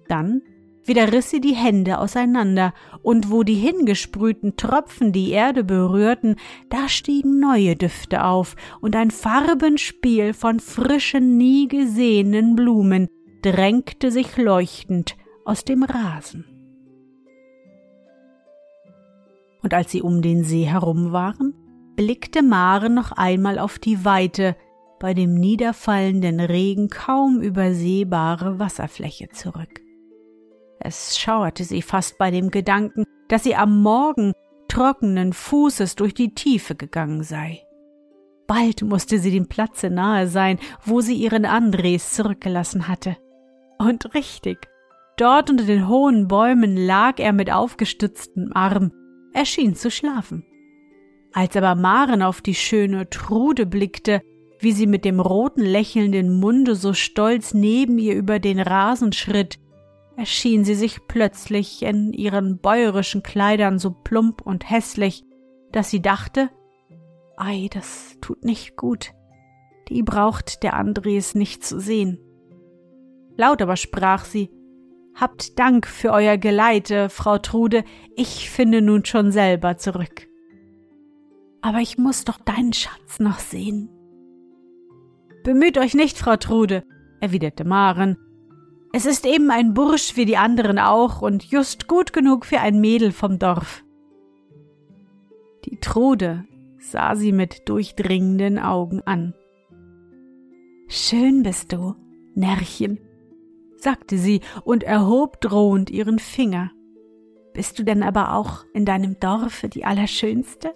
Dann 0.07 0.43
wieder 0.87 1.11
riss 1.11 1.29
sie 1.29 1.41
die 1.41 1.55
Hände 1.55 1.99
auseinander, 1.99 2.73
und 3.01 3.31
wo 3.31 3.43
die 3.43 3.55
hingesprühten 3.55 4.57
Tropfen 4.57 5.11
die 5.11 5.31
Erde 5.31 5.63
berührten, 5.63 6.35
da 6.69 6.89
stiegen 6.89 7.39
neue 7.39 7.75
Düfte 7.75 8.23
auf, 8.23 8.55
und 8.81 8.95
ein 8.95 9.11
Farbenspiel 9.11 10.33
von 10.33 10.59
frischen, 10.59 11.37
nie 11.37 11.67
gesehenen 11.67 12.55
Blumen 12.55 13.07
drängte 13.41 14.11
sich 14.11 14.37
leuchtend 14.37 15.15
aus 15.45 15.63
dem 15.63 15.83
Rasen. 15.83 16.45
Und 19.63 19.73
als 19.73 19.91
sie 19.91 20.01
um 20.01 20.21
den 20.21 20.43
See 20.43 20.65
herum 20.65 21.11
waren, 21.11 21.53
blickte 21.95 22.43
Mare 22.43 22.89
noch 22.89 23.11
einmal 23.11 23.59
auf 23.59 23.79
die 23.79 24.05
weite, 24.05 24.55
bei 24.99 25.13
dem 25.13 25.35
niederfallenden 25.35 26.39
Regen 26.39 26.89
kaum 26.89 27.41
übersehbare 27.41 28.59
Wasserfläche 28.59 29.29
zurück. 29.29 29.86
Es 30.87 31.19
schauerte 31.19 31.65
sie 31.65 31.81
fast 31.81 32.17
bei 32.17 32.31
dem 32.31 32.49
Gedanken, 32.49 33.03
dass 33.27 33.43
sie 33.43 33.57
am 33.57 33.81
Morgen 33.81 34.31
trockenen 34.69 35.33
Fußes 35.33 35.97
durch 35.97 36.13
die 36.13 36.33
Tiefe 36.33 36.75
gegangen 36.75 37.23
sei. 37.23 37.61
Bald 38.47 38.83
musste 38.83 39.19
sie 39.19 39.31
dem 39.31 39.49
Platze 39.49 39.89
nahe 39.89 40.29
sein, 40.29 40.59
wo 40.85 41.01
sie 41.01 41.15
ihren 41.15 41.43
Andres 41.43 42.13
zurückgelassen 42.13 42.87
hatte. 42.87 43.17
Und 43.77 44.13
richtig, 44.13 44.65
dort 45.17 45.49
unter 45.49 45.65
den 45.65 45.89
hohen 45.89 46.29
Bäumen 46.29 46.77
lag 46.77 47.19
er 47.19 47.33
mit 47.33 47.51
aufgestütztem 47.51 48.53
Arm, 48.53 48.93
er 49.33 49.43
schien 49.43 49.75
zu 49.75 49.91
schlafen. 49.91 50.45
Als 51.33 51.57
aber 51.57 51.75
Maren 51.75 52.21
auf 52.21 52.39
die 52.39 52.55
schöne 52.55 53.09
Trude 53.09 53.65
blickte, 53.65 54.21
wie 54.61 54.71
sie 54.71 54.87
mit 54.87 55.03
dem 55.03 55.19
roten 55.19 55.63
lächelnden 55.63 56.39
Munde 56.39 56.75
so 56.75 56.93
stolz 56.93 57.53
neben 57.53 57.97
ihr 57.99 58.15
über 58.15 58.39
den 58.39 58.61
Rasen 58.61 59.11
schritt, 59.11 59.59
erschien 60.17 60.65
sie 60.65 60.75
sich 60.75 61.07
plötzlich 61.07 61.83
in 61.83 62.11
ihren 62.11 62.57
bäuerischen 62.57 63.23
Kleidern 63.23 63.79
so 63.79 63.91
plump 63.91 64.41
und 64.41 64.69
hässlich, 64.69 65.23
dass 65.71 65.89
sie 65.89 66.01
dachte, 66.01 66.49
Ei, 67.37 67.69
das 67.71 68.17
tut 68.19 68.43
nicht 68.43 68.75
gut. 68.75 69.11
Die 69.89 70.01
braucht 70.01 70.63
der 70.63 70.73
Andres 70.73 71.35
nicht 71.35 71.63
zu 71.63 71.79
sehen. 71.79 72.19
Laut 73.37 73.61
aber 73.61 73.77
sprach 73.77 74.25
sie, 74.25 74.49
Habt 75.13 75.57
Dank 75.57 75.87
für 75.87 76.11
euer 76.11 76.37
Geleite, 76.37 77.09
Frau 77.09 77.37
Trude, 77.37 77.83
ich 78.15 78.49
finde 78.49 78.81
nun 78.81 79.05
schon 79.05 79.31
selber 79.31 79.77
zurück. 79.77 80.27
Aber 81.61 81.79
ich 81.79 81.97
muss 81.97 82.25
doch 82.25 82.39
deinen 82.39 82.73
Schatz 82.73 83.19
noch 83.19 83.39
sehen. 83.39 83.89
Bemüht 85.43 85.77
euch 85.77 85.93
nicht, 85.93 86.17
Frau 86.17 86.37
Trude, 86.37 86.83
erwiderte 87.19 87.65
Maren. 87.65 88.17
Es 88.93 89.05
ist 89.05 89.25
eben 89.25 89.51
ein 89.51 89.73
Bursch 89.73 90.15
wie 90.15 90.25
die 90.25 90.37
anderen 90.37 90.79
auch 90.79 91.21
und 91.21 91.43
just 91.43 91.87
gut 91.87 92.13
genug 92.13 92.45
für 92.45 92.59
ein 92.59 92.79
Mädel 92.79 93.11
vom 93.11 93.37
Dorf. 93.37 93.83
Die 95.65 95.77
Trude 95.79 96.45
sah 96.79 97.15
sie 97.15 97.31
mit 97.31 97.67
durchdringenden 97.67 98.59
Augen 98.59 99.01
an. 99.01 99.33
Schön 100.87 101.43
bist 101.43 101.73
du, 101.73 101.95
Närrchen, 102.33 102.99
sagte 103.75 104.17
sie 104.17 104.41
und 104.63 104.83
erhob 104.83 105.41
drohend 105.41 105.89
ihren 105.89 106.19
Finger. 106.19 106.71
Bist 107.53 107.77
du 107.79 107.83
denn 107.83 108.03
aber 108.03 108.35
auch 108.35 108.63
in 108.73 108.85
deinem 108.85 109.19
Dorfe 109.19 109.67
die 109.67 109.83
Allerschönste? 109.83 110.73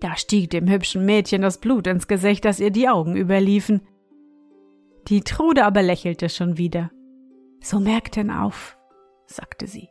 Da 0.00 0.16
stieg 0.16 0.50
dem 0.50 0.68
hübschen 0.68 1.04
Mädchen 1.04 1.42
das 1.42 1.58
Blut 1.58 1.86
ins 1.86 2.08
Gesicht, 2.08 2.44
dass 2.44 2.58
ihr 2.58 2.70
die 2.70 2.88
Augen 2.88 3.14
überliefen. 3.16 3.82
Die 5.08 5.22
Trude 5.22 5.64
aber 5.64 5.82
lächelte 5.82 6.28
schon 6.28 6.58
wieder. 6.58 6.90
So 7.60 7.80
merkt 7.80 8.16
denn 8.16 8.30
auf, 8.30 8.76
sagte 9.26 9.66
sie. 9.66 9.88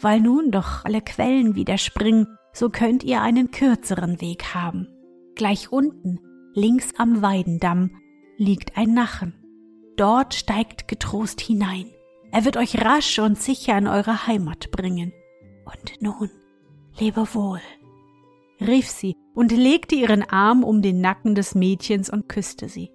Weil 0.00 0.20
nun 0.20 0.50
doch 0.50 0.84
alle 0.84 1.00
Quellen 1.00 1.54
wieder 1.54 1.78
springen, 1.78 2.26
so 2.52 2.70
könnt 2.70 3.04
ihr 3.04 3.22
einen 3.22 3.50
kürzeren 3.50 4.20
Weg 4.20 4.54
haben. 4.54 4.88
Gleich 5.34 5.72
unten, 5.72 6.20
links 6.52 6.90
am 6.96 7.22
Weidendamm, 7.22 7.90
liegt 8.36 8.76
ein 8.76 8.94
Nachen. 8.94 9.34
Dort 9.96 10.34
steigt 10.34 10.88
getrost 10.88 11.40
hinein. 11.40 11.86
Er 12.32 12.44
wird 12.44 12.56
euch 12.56 12.84
rasch 12.84 13.18
und 13.20 13.38
sicher 13.38 13.78
in 13.78 13.86
eure 13.86 14.26
Heimat 14.26 14.70
bringen. 14.72 15.12
Und 15.64 16.02
nun, 16.02 16.30
lebe 16.98 17.26
wohl, 17.34 17.60
rief 18.60 18.88
sie 18.88 19.16
und 19.34 19.52
legte 19.52 19.94
ihren 19.94 20.22
Arm 20.22 20.64
um 20.64 20.82
den 20.82 21.00
Nacken 21.00 21.34
des 21.34 21.54
Mädchens 21.54 22.10
und 22.10 22.28
küsste 22.28 22.68
sie. 22.68 22.90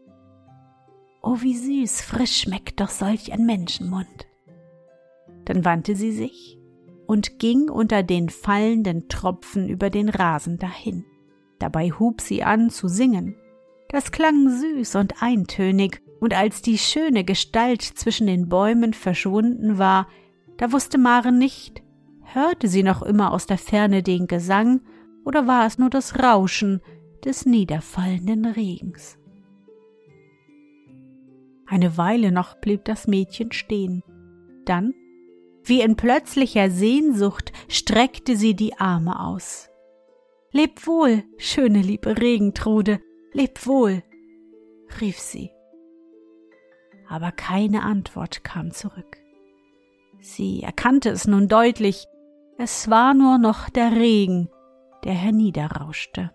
Oh, 1.21 1.38
wie 1.41 1.55
süß, 1.55 2.01
frisch 2.01 2.41
schmeckt 2.41 2.79
doch 2.79 2.89
solch 2.89 3.33
ein 3.33 3.45
Menschenmund. 3.45 4.27
Dann 5.45 5.65
wandte 5.65 5.95
sie 5.95 6.11
sich 6.11 6.57
und 7.07 7.39
ging 7.39 7.69
unter 7.69 8.03
den 8.03 8.29
fallenden 8.29 9.09
Tropfen 9.09 9.67
über 9.67 9.89
den 9.89 10.09
Rasen 10.09 10.57
dahin. 10.59 11.05
Dabei 11.59 11.91
hub 11.91 12.21
sie 12.21 12.43
an 12.43 12.69
zu 12.69 12.88
singen. 12.88 13.35
Das 13.89 14.11
klang 14.11 14.49
süß 14.49 14.95
und 14.95 15.21
eintönig, 15.21 16.01
und 16.19 16.33
als 16.33 16.61
die 16.61 16.77
schöne 16.77 17.23
Gestalt 17.23 17.81
zwischen 17.81 18.27
den 18.27 18.49
Bäumen 18.49 18.93
verschwunden 18.93 19.77
war, 19.77 20.07
da 20.57 20.71
wusste 20.71 20.97
Maren 20.97 21.38
nicht, 21.38 21.81
hörte 22.21 22.67
sie 22.67 22.83
noch 22.83 23.01
immer 23.01 23.31
aus 23.31 23.45
der 23.45 23.57
Ferne 23.57 24.03
den 24.03 24.27
Gesang 24.27 24.81
oder 25.25 25.47
war 25.47 25.65
es 25.65 25.77
nur 25.77 25.89
das 25.89 26.19
Rauschen 26.21 26.81
des 27.23 27.45
niederfallenden 27.45 28.45
Regens? 28.45 29.18
Eine 31.69 31.97
Weile 31.97 32.31
noch 32.31 32.55
blieb 32.55 32.83
das 32.85 33.07
Mädchen 33.07 33.51
stehen. 33.51 34.03
Dann, 34.65 34.95
wie 35.63 35.81
in 35.81 35.95
plötzlicher 35.95 36.71
Sehnsucht, 36.71 37.53
streckte 37.67 38.35
sie 38.35 38.55
die 38.55 38.79
Arme 38.79 39.19
aus. 39.19 39.69
Leb 40.51 40.87
wohl, 40.87 41.24
schöne 41.37 41.83
liebe 41.83 42.20
Regentrude, 42.20 43.00
leb 43.33 43.67
wohl, 43.67 44.01
rief 45.00 45.20
sie. 45.20 45.51
Aber 47.07 47.31
keine 47.31 47.83
Antwort 47.83 48.44
kam 48.44 48.72
zurück. 48.72 49.17
Sie 50.22 50.63
erkannte 50.63 51.09
es 51.09 51.27
nun 51.27 51.48
deutlich, 51.48 52.05
es 52.57 52.89
war 52.89 53.13
nur 53.13 53.37
noch 53.37 53.70
der 53.70 53.91
Regen, 53.91 54.50
der 55.03 55.13
herniederrauschte. 55.13 56.31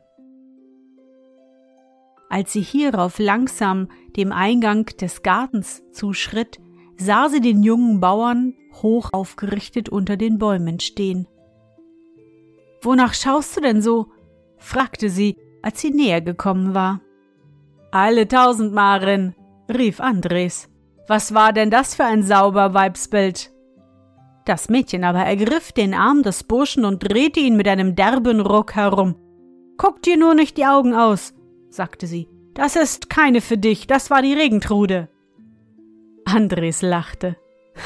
Als 2.35 2.53
sie 2.53 2.63
hierauf 2.63 3.21
langsam 3.21 3.87
dem 4.17 4.33
Eingang 4.33 4.87
des 4.87 5.23
Gartens 5.23 5.85
zuschritt, 5.93 6.59
sah 6.97 7.29
sie 7.29 7.41
den 7.41 7.63
jungen 7.63 8.01
Bauern 8.01 8.55
hoch 8.83 9.11
aufgerichtet 9.13 9.89
unter 9.89 10.17
den 10.17 10.39
Bäumen 10.39 10.81
stehen. 10.81 11.29
Wonach 12.83 13.15
schaust 13.15 13.57
du 13.57 13.61
denn 13.61 13.81
so? 13.81 14.09
fragte 14.57 15.11
sie, 15.11 15.37
als 15.63 15.81
sie 15.81 15.91
näher 15.91 16.21
gekommen 16.23 16.75
war. 16.75 17.03
Alle 17.93 18.27
tausend 18.27 18.75
Maren, 18.75 19.37
rief 19.73 20.01
Andres. 20.01 20.69
Was 21.07 21.35
war 21.35 21.53
denn 21.53 21.71
das 21.71 21.95
für 21.95 22.05
ein 22.05 22.25
sauber 22.25 22.75
Weibsbild? 22.75 23.53
Das 24.45 24.69
Mädchen 24.69 25.05
aber 25.05 25.21
ergriff 25.21 25.71
den 25.71 25.95
Arm 25.95 26.25
des 26.25 26.43
Burschen 26.43 26.85
und 26.85 26.99
drehte 26.99 27.39
ihn 27.39 27.57
mit 27.57 27.69
einem 27.69 27.95
derben 27.95 28.41
Ruck 28.41 28.75
herum. 28.75 29.15
Guck 29.77 30.03
dir 30.03 30.17
nur 30.17 30.35
nicht 30.35 30.57
die 30.57 30.67
Augen 30.67 30.95
aus, 30.95 31.33
sagte 31.75 32.07
sie. 32.07 32.29
Das 32.55 32.77
ist 32.77 33.11
keine 33.11 33.41
für 33.41 33.59
dich, 33.59 33.87
das 33.87 34.11
war 34.11 34.23
die 34.23 34.35
Regentrude. 34.35 35.09
Andres 36.25 36.83
lachte. 36.83 37.37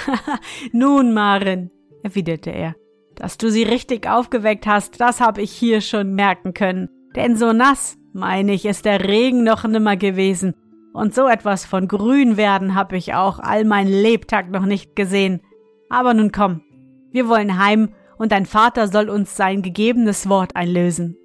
Nun, 0.73 1.15
Maren, 1.15 1.71
erwiderte 2.03 2.51
er, 2.51 2.77
dass 3.15 3.39
du 3.39 3.51
sie 3.51 3.63
richtig 3.63 4.09
aufgeweckt 4.09 4.67
hast, 4.67 5.01
das 5.01 5.21
hab 5.21 5.39
ich 5.39 5.51
hier 5.51 5.81
schon 5.81 6.15
merken 6.15 6.55
können. 6.55 6.89
Denn 7.17 7.37
so 7.37 7.53
nass, 7.53 7.97
meine 8.13 8.53
ich, 8.53 8.67
ist 8.67 8.85
der 8.85 9.09
Regen 9.09 9.43
noch 9.43 9.65
nimmer 9.65 9.97
gewesen. 9.97 10.55
Und 10.93 11.15
so 11.15 11.27
etwas 11.27 11.65
von 11.65 11.89
grün 11.89 12.37
werden 12.37 12.75
hab 12.75 12.93
ich 12.93 13.15
auch 13.15 13.39
all 13.39 13.65
mein 13.65 13.89
Lebtag 13.89 14.51
noch 14.51 14.67
nicht 14.67 14.97
gesehen. 14.97 15.41
Aber 15.89 16.13
nun 16.13 16.33
komm, 16.33 16.63
wir 17.11 17.29
wollen 17.29 17.59
heim 17.59 17.95
und 18.19 18.33
dein 18.33 18.47
Vater 18.47 18.89
soll 18.89 19.09
uns 19.09 19.37
sein 19.37 19.63
gegebenes 19.63 20.29
Wort 20.29 20.57
einlösen. 20.57 21.17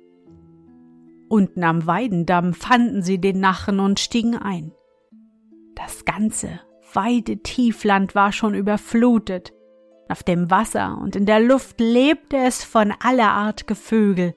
Unten 1.34 1.64
am 1.64 1.88
Weidendamm 1.88 2.54
fanden 2.54 3.02
sie 3.02 3.20
den 3.20 3.40
Nachen 3.40 3.80
und 3.80 4.00
stiegen 4.00 4.36
ein. 4.36 4.72
Das 5.74 6.06
ganze 6.06 6.60
weite 6.94 7.38
Tiefland 7.38 8.14
war 8.14 8.32
schon 8.32 8.54
überflutet. 8.54 9.52
Auf 10.10 10.22
dem 10.22 10.52
Wasser 10.52 10.96
und 11.02 11.16
in 11.16 11.26
der 11.26 11.40
Luft 11.40 11.80
lebte 11.80 12.38
es 12.38 12.64
von 12.64 12.94
aller 13.00 13.32
Art 13.32 13.66
Gevögel. 13.66 14.36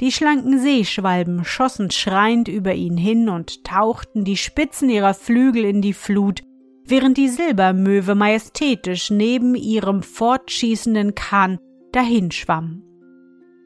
Die 0.00 0.10
schlanken 0.10 0.58
Seeschwalben 0.58 1.44
schossen 1.44 1.92
schreiend 1.92 2.48
über 2.48 2.74
ihn 2.74 2.96
hin 2.96 3.28
und 3.28 3.62
tauchten 3.62 4.24
die 4.24 4.36
Spitzen 4.36 4.90
ihrer 4.90 5.14
Flügel 5.14 5.64
in 5.64 5.80
die 5.80 5.92
Flut, 5.92 6.40
während 6.84 7.18
die 7.18 7.28
Silbermöwe 7.28 8.16
majestätisch 8.16 9.12
neben 9.12 9.54
ihrem 9.54 10.02
fortschießenden 10.02 11.14
Kahn 11.14 11.60
dahinschwamm. 11.92 12.82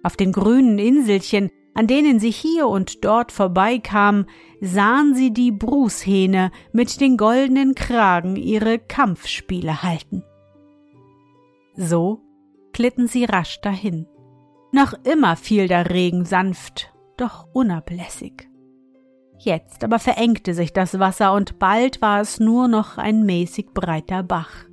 Auf 0.03 0.19
den 0.19 0.31
grünen 0.31 0.79
Inselchen, 0.79 1.49
an 1.77 1.87
denen 1.87 2.19
sie 2.19 2.31
hier 2.31 2.69
und 2.69 3.05
dort 3.05 3.31
vorbeikamen, 3.33 4.27
sahen 4.63 5.15
sie 5.15 5.31
die 5.31 5.53
Brushähne 5.53 6.51
mit 6.73 7.03
den 7.03 7.19
goldenen 7.19 7.75
Kragen 7.75 8.37
ihre 8.37 8.79
Kampfspiele 8.79 9.83
halten. 9.83 10.25
So 11.75 12.23
glitten 12.73 13.09
sie 13.09 13.27
rasch 13.27 13.61
dahin. 13.61 14.07
Noch 14.73 14.95
immer 15.05 15.37
fiel 15.37 15.69
der 15.69 15.91
Regen 15.91 16.25
sanft, 16.25 16.95
doch 17.19 17.47
unablässig. 17.53 18.49
Jetzt 19.39 19.85
aber 19.85 19.99
verengte 19.99 20.55
sich 20.55 20.73
das 20.73 20.99
Wasser 20.99 21.35
und 21.35 21.59
bald 21.59 22.01
war 22.01 22.23
es 22.23 22.41
nur 22.41 22.69
noch 22.69 22.97
ein 22.97 23.25
mäßig 23.25 23.75
breiter 23.75 24.23
Bach. 24.23 24.65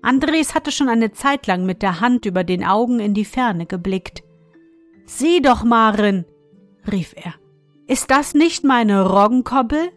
Andres 0.00 0.54
hatte 0.54 0.72
schon 0.72 0.88
eine 0.88 1.12
Zeit 1.12 1.46
lang 1.46 1.66
mit 1.66 1.82
der 1.82 2.00
Hand 2.00 2.24
über 2.24 2.44
den 2.44 2.64
Augen 2.64 2.98
in 2.98 3.12
die 3.12 3.26
Ferne 3.26 3.66
geblickt. 3.66 4.22
Sieh 5.06 5.40
doch, 5.40 5.64
Maren, 5.64 6.26
rief 6.90 7.14
er. 7.16 7.34
Ist 7.86 8.10
das 8.10 8.34
nicht 8.34 8.64
meine 8.64 9.08
Roggenkobbel? 9.08 9.90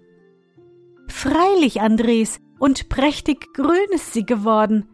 Freilich, 1.08 1.82
Andres, 1.82 2.39
und 2.60 2.89
prächtig 2.89 3.54
grün 3.54 3.89
ist 3.91 4.13
sie 4.13 4.26
geworden. 4.26 4.88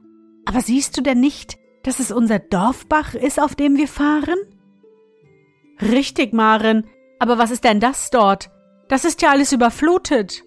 Aber 0.45 0.61
siehst 0.61 0.97
du 0.97 1.01
denn 1.01 1.19
nicht, 1.19 1.57
dass 1.83 1.99
es 1.99 2.11
unser 2.11 2.39
Dorfbach 2.39 3.13
ist, 3.13 3.41
auf 3.41 3.55
dem 3.55 3.75
wir 3.75 3.87
fahren? 3.87 4.37
Richtig, 5.81 6.33
Maren, 6.33 6.87
aber 7.19 7.37
was 7.37 7.51
ist 7.51 7.63
denn 7.63 7.79
das 7.79 8.09
dort? 8.09 8.49
Das 8.87 9.03
ist 9.03 9.21
ja 9.21 9.31
alles 9.31 9.51
überflutet. 9.51 10.43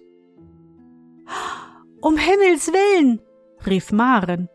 Um 2.01 2.17
Himmels 2.17 2.71
willen, 2.71 3.21
rief 3.67 3.91
Maren. 3.91 4.49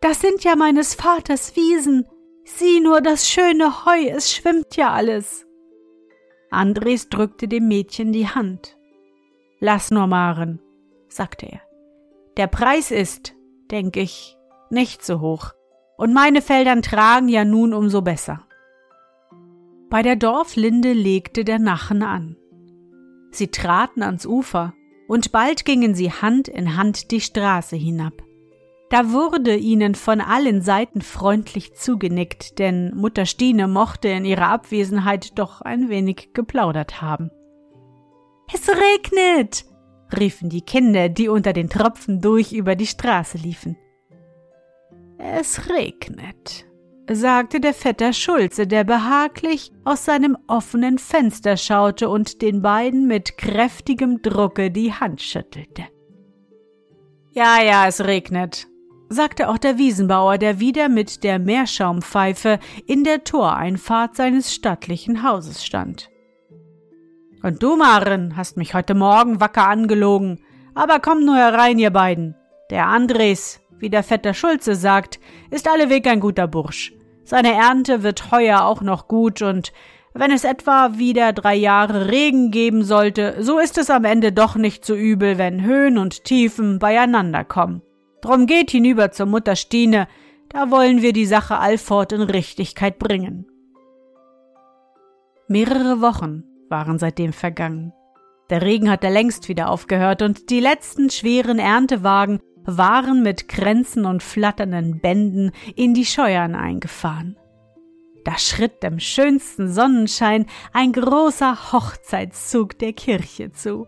Das 0.00 0.20
sind 0.20 0.42
ja 0.42 0.56
meines 0.56 0.94
Vaters 0.94 1.54
Wiesen. 1.54 2.08
Sieh 2.56 2.80
nur 2.80 3.02
das 3.02 3.28
schöne 3.28 3.84
Heu, 3.84 4.08
es 4.08 4.32
schwimmt 4.32 4.74
ja 4.76 4.90
alles. 4.90 5.46
Andres 6.50 7.10
drückte 7.10 7.46
dem 7.46 7.68
Mädchen 7.68 8.10
die 8.10 8.26
Hand. 8.26 8.78
Lass 9.60 9.90
nur, 9.90 10.06
Maren, 10.06 10.58
sagte 11.08 11.46
er. 11.46 11.60
Der 12.38 12.46
Preis 12.46 12.90
ist, 12.90 13.34
denk 13.70 13.96
ich, 13.96 14.36
nicht 14.70 15.04
so 15.04 15.20
hoch. 15.20 15.52
Und 15.98 16.14
meine 16.14 16.40
Feldern 16.40 16.80
tragen 16.80 17.28
ja 17.28 17.44
nun 17.44 17.74
umso 17.74 18.00
besser. 18.00 18.46
Bei 19.90 20.02
der 20.02 20.16
Dorflinde 20.16 20.94
legte 20.94 21.44
der 21.44 21.58
Nachen 21.58 22.02
an. 22.02 22.36
Sie 23.30 23.48
traten 23.48 24.02
ans 24.02 24.24
Ufer, 24.24 24.72
und 25.06 25.32
bald 25.32 25.64
gingen 25.64 25.94
sie 25.94 26.12
Hand 26.12 26.48
in 26.48 26.76
Hand 26.76 27.10
die 27.10 27.20
Straße 27.20 27.76
hinab. 27.76 28.22
Da 28.90 29.12
wurde 29.12 29.54
ihnen 29.54 29.94
von 29.94 30.20
allen 30.20 30.62
Seiten 30.62 31.02
freundlich 31.02 31.74
zugenickt, 31.74 32.58
denn 32.58 32.94
Mutter 32.96 33.26
Stine 33.26 33.68
mochte 33.68 34.08
in 34.08 34.24
ihrer 34.24 34.48
Abwesenheit 34.48 35.38
doch 35.38 35.60
ein 35.60 35.90
wenig 35.90 36.30
geplaudert 36.32 37.02
haben. 37.02 37.30
Es 38.52 38.66
regnet, 38.68 39.66
riefen 40.18 40.48
die 40.48 40.62
Kinder, 40.62 41.10
die 41.10 41.28
unter 41.28 41.52
den 41.52 41.68
Tropfen 41.68 42.22
durch 42.22 42.52
über 42.52 42.76
die 42.76 42.86
Straße 42.86 43.36
liefen. 43.36 43.76
Es 45.18 45.68
regnet, 45.68 46.64
sagte 47.10 47.60
der 47.60 47.74
Vetter 47.74 48.14
Schulze, 48.14 48.66
der 48.66 48.84
behaglich 48.84 49.70
aus 49.84 50.06
seinem 50.06 50.38
offenen 50.46 50.96
Fenster 50.96 51.58
schaute 51.58 52.08
und 52.08 52.40
den 52.40 52.62
beiden 52.62 53.06
mit 53.06 53.36
kräftigem 53.36 54.22
Drucke 54.22 54.70
die 54.70 54.94
Hand 54.94 55.20
schüttelte. 55.20 55.84
Ja, 57.32 57.62
ja, 57.62 57.86
es 57.86 58.02
regnet, 58.02 58.66
sagte 59.08 59.48
auch 59.48 59.58
der 59.58 59.78
Wiesenbauer, 59.78 60.38
der 60.38 60.60
wieder 60.60 60.88
mit 60.88 61.24
der 61.24 61.38
Meerschaumpfeife 61.38 62.58
in 62.86 63.04
der 63.04 63.24
Toreinfahrt 63.24 64.16
seines 64.16 64.54
stattlichen 64.54 65.22
Hauses 65.22 65.64
stand. 65.64 66.10
Und 67.42 67.62
du, 67.62 67.76
Maren, 67.76 68.36
hast 68.36 68.56
mich 68.56 68.74
heute 68.74 68.94
Morgen 68.94 69.40
wacker 69.40 69.68
angelogen, 69.68 70.40
aber 70.74 70.98
komm 70.98 71.24
nur 71.24 71.36
herein, 71.36 71.78
ihr 71.78 71.90
beiden. 71.90 72.34
Der 72.70 72.86
Andres, 72.86 73.60
wie 73.78 73.90
der 73.90 74.02
Vetter 74.02 74.34
Schulze 74.34 74.74
sagt, 74.74 75.20
ist 75.50 75.68
alleweg 75.68 76.06
ein 76.06 76.20
guter 76.20 76.48
Bursch. 76.48 76.92
Seine 77.24 77.52
Ernte 77.52 78.02
wird 78.02 78.30
heuer 78.32 78.64
auch 78.64 78.80
noch 78.80 79.06
gut 79.06 79.42
und 79.42 79.72
wenn 80.14 80.32
es 80.32 80.44
etwa 80.44 80.98
wieder 80.98 81.32
drei 81.32 81.54
Jahre 81.54 82.08
Regen 82.10 82.50
geben 82.50 82.82
sollte, 82.82 83.36
so 83.40 83.58
ist 83.58 83.78
es 83.78 83.90
am 83.90 84.04
Ende 84.04 84.32
doch 84.32 84.56
nicht 84.56 84.84
so 84.84 84.94
übel, 84.94 85.38
wenn 85.38 85.62
Höhen 85.62 85.98
und 85.98 86.24
Tiefen 86.24 86.78
beieinander 86.78 87.44
kommen. 87.44 87.82
Drum 88.20 88.46
geht 88.46 88.70
hinüber 88.70 89.12
zur 89.12 89.26
Mutter 89.26 89.56
Stine, 89.56 90.08
da 90.48 90.70
wollen 90.70 91.02
wir 91.02 91.12
die 91.12 91.26
Sache 91.26 91.58
allfort 91.58 92.12
in 92.12 92.22
Richtigkeit 92.22 92.98
bringen. 92.98 93.46
Mehrere 95.46 96.00
Wochen 96.00 96.44
waren 96.68 96.98
seitdem 96.98 97.32
vergangen. 97.32 97.92
Der 98.50 98.62
Regen 98.62 98.90
hatte 98.90 99.08
längst 99.08 99.48
wieder 99.48 99.70
aufgehört 99.70 100.22
und 100.22 100.50
die 100.50 100.60
letzten 100.60 101.10
schweren 101.10 101.58
Erntewagen 101.58 102.40
waren 102.64 103.22
mit 103.22 103.48
Kränzen 103.48 104.04
und 104.04 104.22
flatternden 104.22 105.00
Bänden 105.00 105.52
in 105.74 105.94
die 105.94 106.04
Scheuern 106.04 106.54
eingefahren. 106.54 107.36
Da 108.24 108.36
schritt 108.36 108.84
im 108.84 109.00
schönsten 109.00 109.68
Sonnenschein 109.72 110.46
ein 110.72 110.92
großer 110.92 111.72
Hochzeitszug 111.72 112.78
der 112.78 112.92
Kirche 112.92 113.52
zu. 113.52 113.86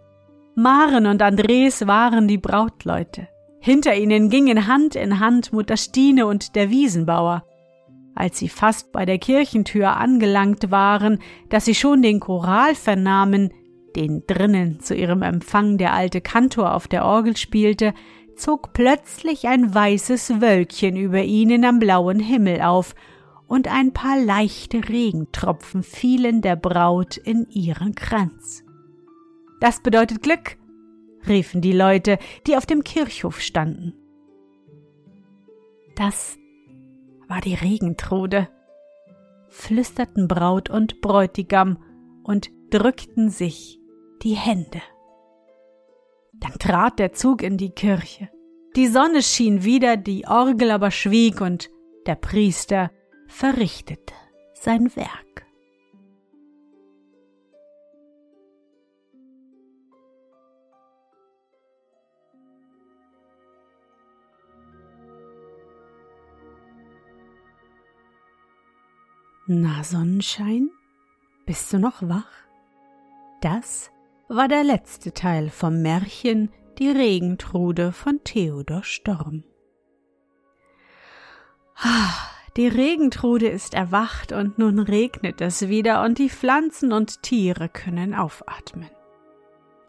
Maren 0.55 1.07
und 1.07 1.21
Andres 1.21 1.87
waren 1.87 2.27
die 2.27 2.39
Brautleute. 2.39 3.29
Hinter 3.63 3.95
ihnen 3.95 4.31
gingen 4.31 4.67
Hand 4.67 4.97
in 4.97 5.21
Hand 5.21 5.53
Mutter 5.53 5.77
Stine 5.77 6.27
und 6.27 6.57
der 6.57 6.71
Wiesenbauer. 6.71 7.45
Als 8.15 8.39
sie 8.39 8.49
fast 8.49 8.91
bei 8.91 9.05
der 9.05 9.19
Kirchentür 9.19 9.97
angelangt 9.97 10.71
waren, 10.71 11.19
dass 11.51 11.67
sie 11.67 11.75
schon 11.75 12.01
den 12.01 12.21
Choral 12.21 12.75
vernahmen, 12.75 13.53
den 13.97 14.25
drinnen 14.27 14.81
zu 14.81 14.95
ihrem 14.95 15.23
Empfang 15.23 15.77
der 15.77 15.93
alte 15.93 16.21
Kantor 16.21 16.75
auf 16.75 16.89
der 16.89 17.05
Orgel 17.05 17.37
spielte, 17.37 17.93
zog 18.35 18.73
plötzlich 18.73 19.47
ein 19.47 19.75
weißes 19.75 20.41
Wölkchen 20.41 20.97
über 20.97 21.23
ihnen 21.23 21.65
am 21.65 21.79
blauen 21.79 22.19
Himmel 22.19 22.63
auf, 22.63 22.95
und 23.47 23.67
ein 23.67 23.93
paar 23.93 24.17
leichte 24.17 24.89
Regentropfen 24.89 25.83
fielen 25.83 26.41
der 26.41 26.55
Braut 26.55 27.17
in 27.17 27.49
ihren 27.51 27.97
Kranz. 27.97 28.63
Das 29.61 29.83
bedeutet 29.83 30.23
Glück, 30.23 30.57
riefen 31.29 31.61
die 31.61 31.73
Leute, 31.73 32.19
die 32.47 32.57
auf 32.57 32.67
dem 32.67 32.85
Kirchhof 32.85 33.41
standen. 33.41 33.95
Das 35.97 36.39
war 37.29 37.41
die 37.41 37.55
Regentrude, 37.55 38.49
flüsterten 39.49 40.29
Braut 40.29 40.71
und 40.71 41.01
Bräutigam 41.01 41.79
und 42.23 42.51
drückten 42.71 43.31
sich 43.31 43.79
die 44.23 44.35
Hände. 44.35 44.81
Dann 46.33 46.55
trat 46.59 46.99
der 46.99 47.13
Zug 47.13 47.43
in 47.43 47.57
die 47.57 47.71
Kirche. 47.71 48.31
Die 48.77 48.87
Sonne 48.87 49.23
schien 49.23 49.65
wieder, 49.65 49.97
die 49.97 50.27
Orgel 50.27 50.71
aber 50.71 50.91
schwieg 50.91 51.41
und 51.41 51.71
der 52.07 52.15
Priester 52.15 52.91
verrichtete 53.27 54.15
sein 54.55 54.95
Werk. 54.97 55.30
Na, 69.53 69.83
Sonnenschein? 69.83 70.71
Bist 71.45 71.73
du 71.73 71.81
noch 71.81 72.03
wach? 72.03 72.31
Das 73.41 73.91
war 74.29 74.47
der 74.47 74.63
letzte 74.63 75.13
Teil 75.13 75.51
vom 75.51 75.83
Märchen 75.83 76.53
Die 76.79 76.89
Regentrude 76.89 77.91
von 77.91 78.23
Theodor 78.23 78.85
Storm. 78.85 79.43
Ah, 81.75 82.15
die 82.57 82.69
Regentrude 82.69 83.49
ist 83.49 83.75
erwacht 83.75 84.31
und 84.31 84.59
nun 84.59 84.79
regnet 84.79 85.41
es 85.41 85.69
wieder 85.69 86.05
und 86.05 86.19
die 86.19 86.31
Pflanzen 86.31 86.93
und 86.93 87.25
Tiere 87.25 87.69
können 87.69 88.15
aufatmen. 88.15 88.91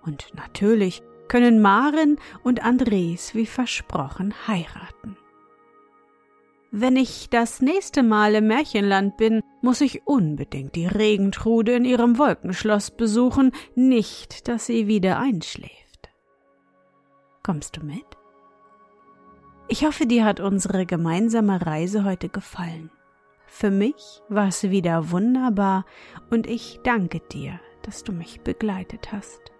Und 0.01 0.33
natürlich 0.33 1.03
können 1.27 1.61
Maren 1.61 2.17
und 2.41 2.63
Andres 2.63 3.35
wie 3.35 3.45
versprochen 3.45 4.33
heiraten. 4.47 5.17
Wenn 6.73 6.95
ich 6.95 7.29
das 7.29 7.61
nächste 7.61 8.01
Mal 8.01 8.33
im 8.33 8.47
Märchenland 8.47 9.17
bin, 9.17 9.41
muss 9.61 9.81
ich 9.81 10.07
unbedingt 10.07 10.73
die 10.75 10.87
Regentrude 10.87 11.73
in 11.73 11.83
ihrem 11.83 12.17
Wolkenschloss 12.17 12.91
besuchen, 12.91 13.51
nicht, 13.75 14.47
dass 14.47 14.67
sie 14.67 14.87
wieder 14.87 15.19
einschläft. 15.19 16.09
Kommst 17.43 17.75
du 17.75 17.85
mit? 17.85 18.05
Ich 19.67 19.85
hoffe, 19.85 20.05
dir 20.05 20.23
hat 20.23 20.39
unsere 20.39 20.85
gemeinsame 20.85 21.65
Reise 21.65 22.05
heute 22.05 22.29
gefallen. 22.29 22.89
Für 23.47 23.69
mich 23.69 24.21
war 24.29 24.47
es 24.47 24.63
wieder 24.63 25.11
wunderbar 25.11 25.85
und 26.29 26.47
ich 26.47 26.79
danke 26.85 27.19
dir, 27.19 27.59
dass 27.81 28.05
du 28.05 28.13
mich 28.13 28.41
begleitet 28.41 29.11
hast. 29.11 29.51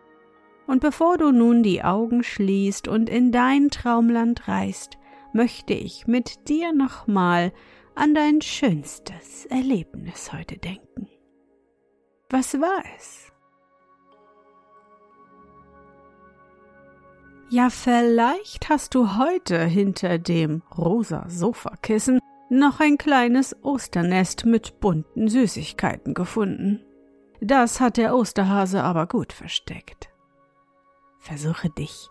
Und 0.65 0.79
bevor 0.79 1.17
du 1.17 1.31
nun 1.31 1.61
die 1.61 1.83
Augen 1.83 2.23
schließt 2.23 2.87
und 2.87 3.09
in 3.09 3.33
dein 3.33 3.69
Traumland 3.69 4.47
reist, 4.47 4.97
möchte 5.33 5.73
ich 5.73 6.07
mit 6.07 6.47
dir 6.49 6.73
nochmal 6.73 7.51
an 7.95 8.13
dein 8.13 8.41
schönstes 8.41 9.45
Erlebnis 9.47 10.31
heute 10.33 10.57
denken. 10.57 11.07
Was 12.29 12.53
war 12.59 12.83
es? 12.97 13.31
Ja, 17.49 17.69
vielleicht 17.69 18.69
hast 18.69 18.95
du 18.95 19.17
heute 19.17 19.65
hinter 19.65 20.17
dem 20.17 20.61
rosa 20.77 21.25
Sofakissen 21.27 22.19
noch 22.49 22.79
ein 22.79 22.97
kleines 22.97 23.55
Osternest 23.61 24.45
mit 24.45 24.79
bunten 24.79 25.27
Süßigkeiten 25.27 26.13
gefunden. 26.13 26.81
Das 27.41 27.81
hat 27.81 27.97
der 27.97 28.15
Osterhase 28.15 28.83
aber 28.83 29.07
gut 29.07 29.33
versteckt. 29.33 30.09
Versuche 31.19 31.69
dich 31.69 32.10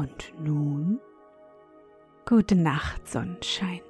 Und 0.00 0.32
nun? 0.38 0.98
Gute 2.26 2.54
Nacht, 2.54 3.06
Sonnenschein. 3.06 3.82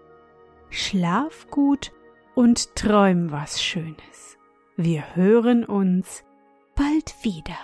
Schlaf 0.69 1.47
gut 1.51 1.93
und 2.35 2.75
träum 2.75 3.31
was 3.31 3.63
Schönes. 3.63 4.37
Wir 4.77 5.15
hören 5.15 5.65
uns 5.65 6.25
bald 6.75 7.15
wieder. 7.23 7.59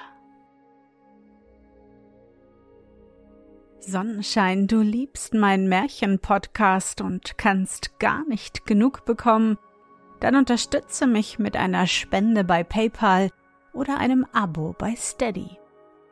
Sonnenschein, 3.80 4.68
du 4.68 4.80
liebst 4.80 5.34
meinen 5.34 5.68
Märchen-Podcast 5.68 7.00
und 7.00 7.38
kannst 7.38 7.98
gar 7.98 8.24
nicht 8.28 8.64
genug 8.64 9.04
bekommen. 9.04 9.58
Dann 10.20 10.36
unterstütze 10.36 11.08
mich 11.08 11.40
mit 11.40 11.56
einer 11.56 11.88
Spende 11.88 12.44
bei 12.44 12.62
PayPal 12.62 13.30
oder 13.72 13.98
einem 13.98 14.24
Abo 14.32 14.72
bei 14.78 14.94
Steady. 14.94 15.58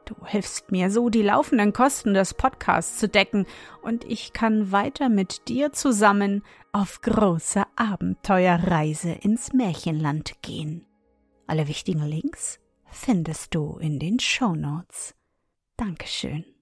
Du 0.05 0.15
hilfst 0.27 0.71
mir 0.71 0.91
so, 0.91 1.09
die 1.09 1.23
laufenden 1.23 1.73
Kosten 1.73 2.15
des 2.15 2.35
Podcasts 2.35 2.99
zu 2.99 3.09
decken, 3.09 3.47
und 3.83 4.05
ich 4.05 4.33
kann 4.33 4.71
weiter 4.71 5.09
mit 5.09 5.49
dir 5.49 5.73
zusammen 5.73 6.43
auf 6.73 7.01
große 7.01 7.65
Abenteuerreise 7.77 9.13
ins 9.13 9.53
Märchenland 9.53 10.43
gehen. 10.43 10.87
Alle 11.47 11.69
wichtigen 11.69 12.05
Links 12.05 12.61
findest 12.91 13.55
du 13.55 13.79
in 13.79 13.99
den 13.99 14.21
Show 14.21 14.55
Notes. 14.55 15.15
Dankeschön. 15.77 16.54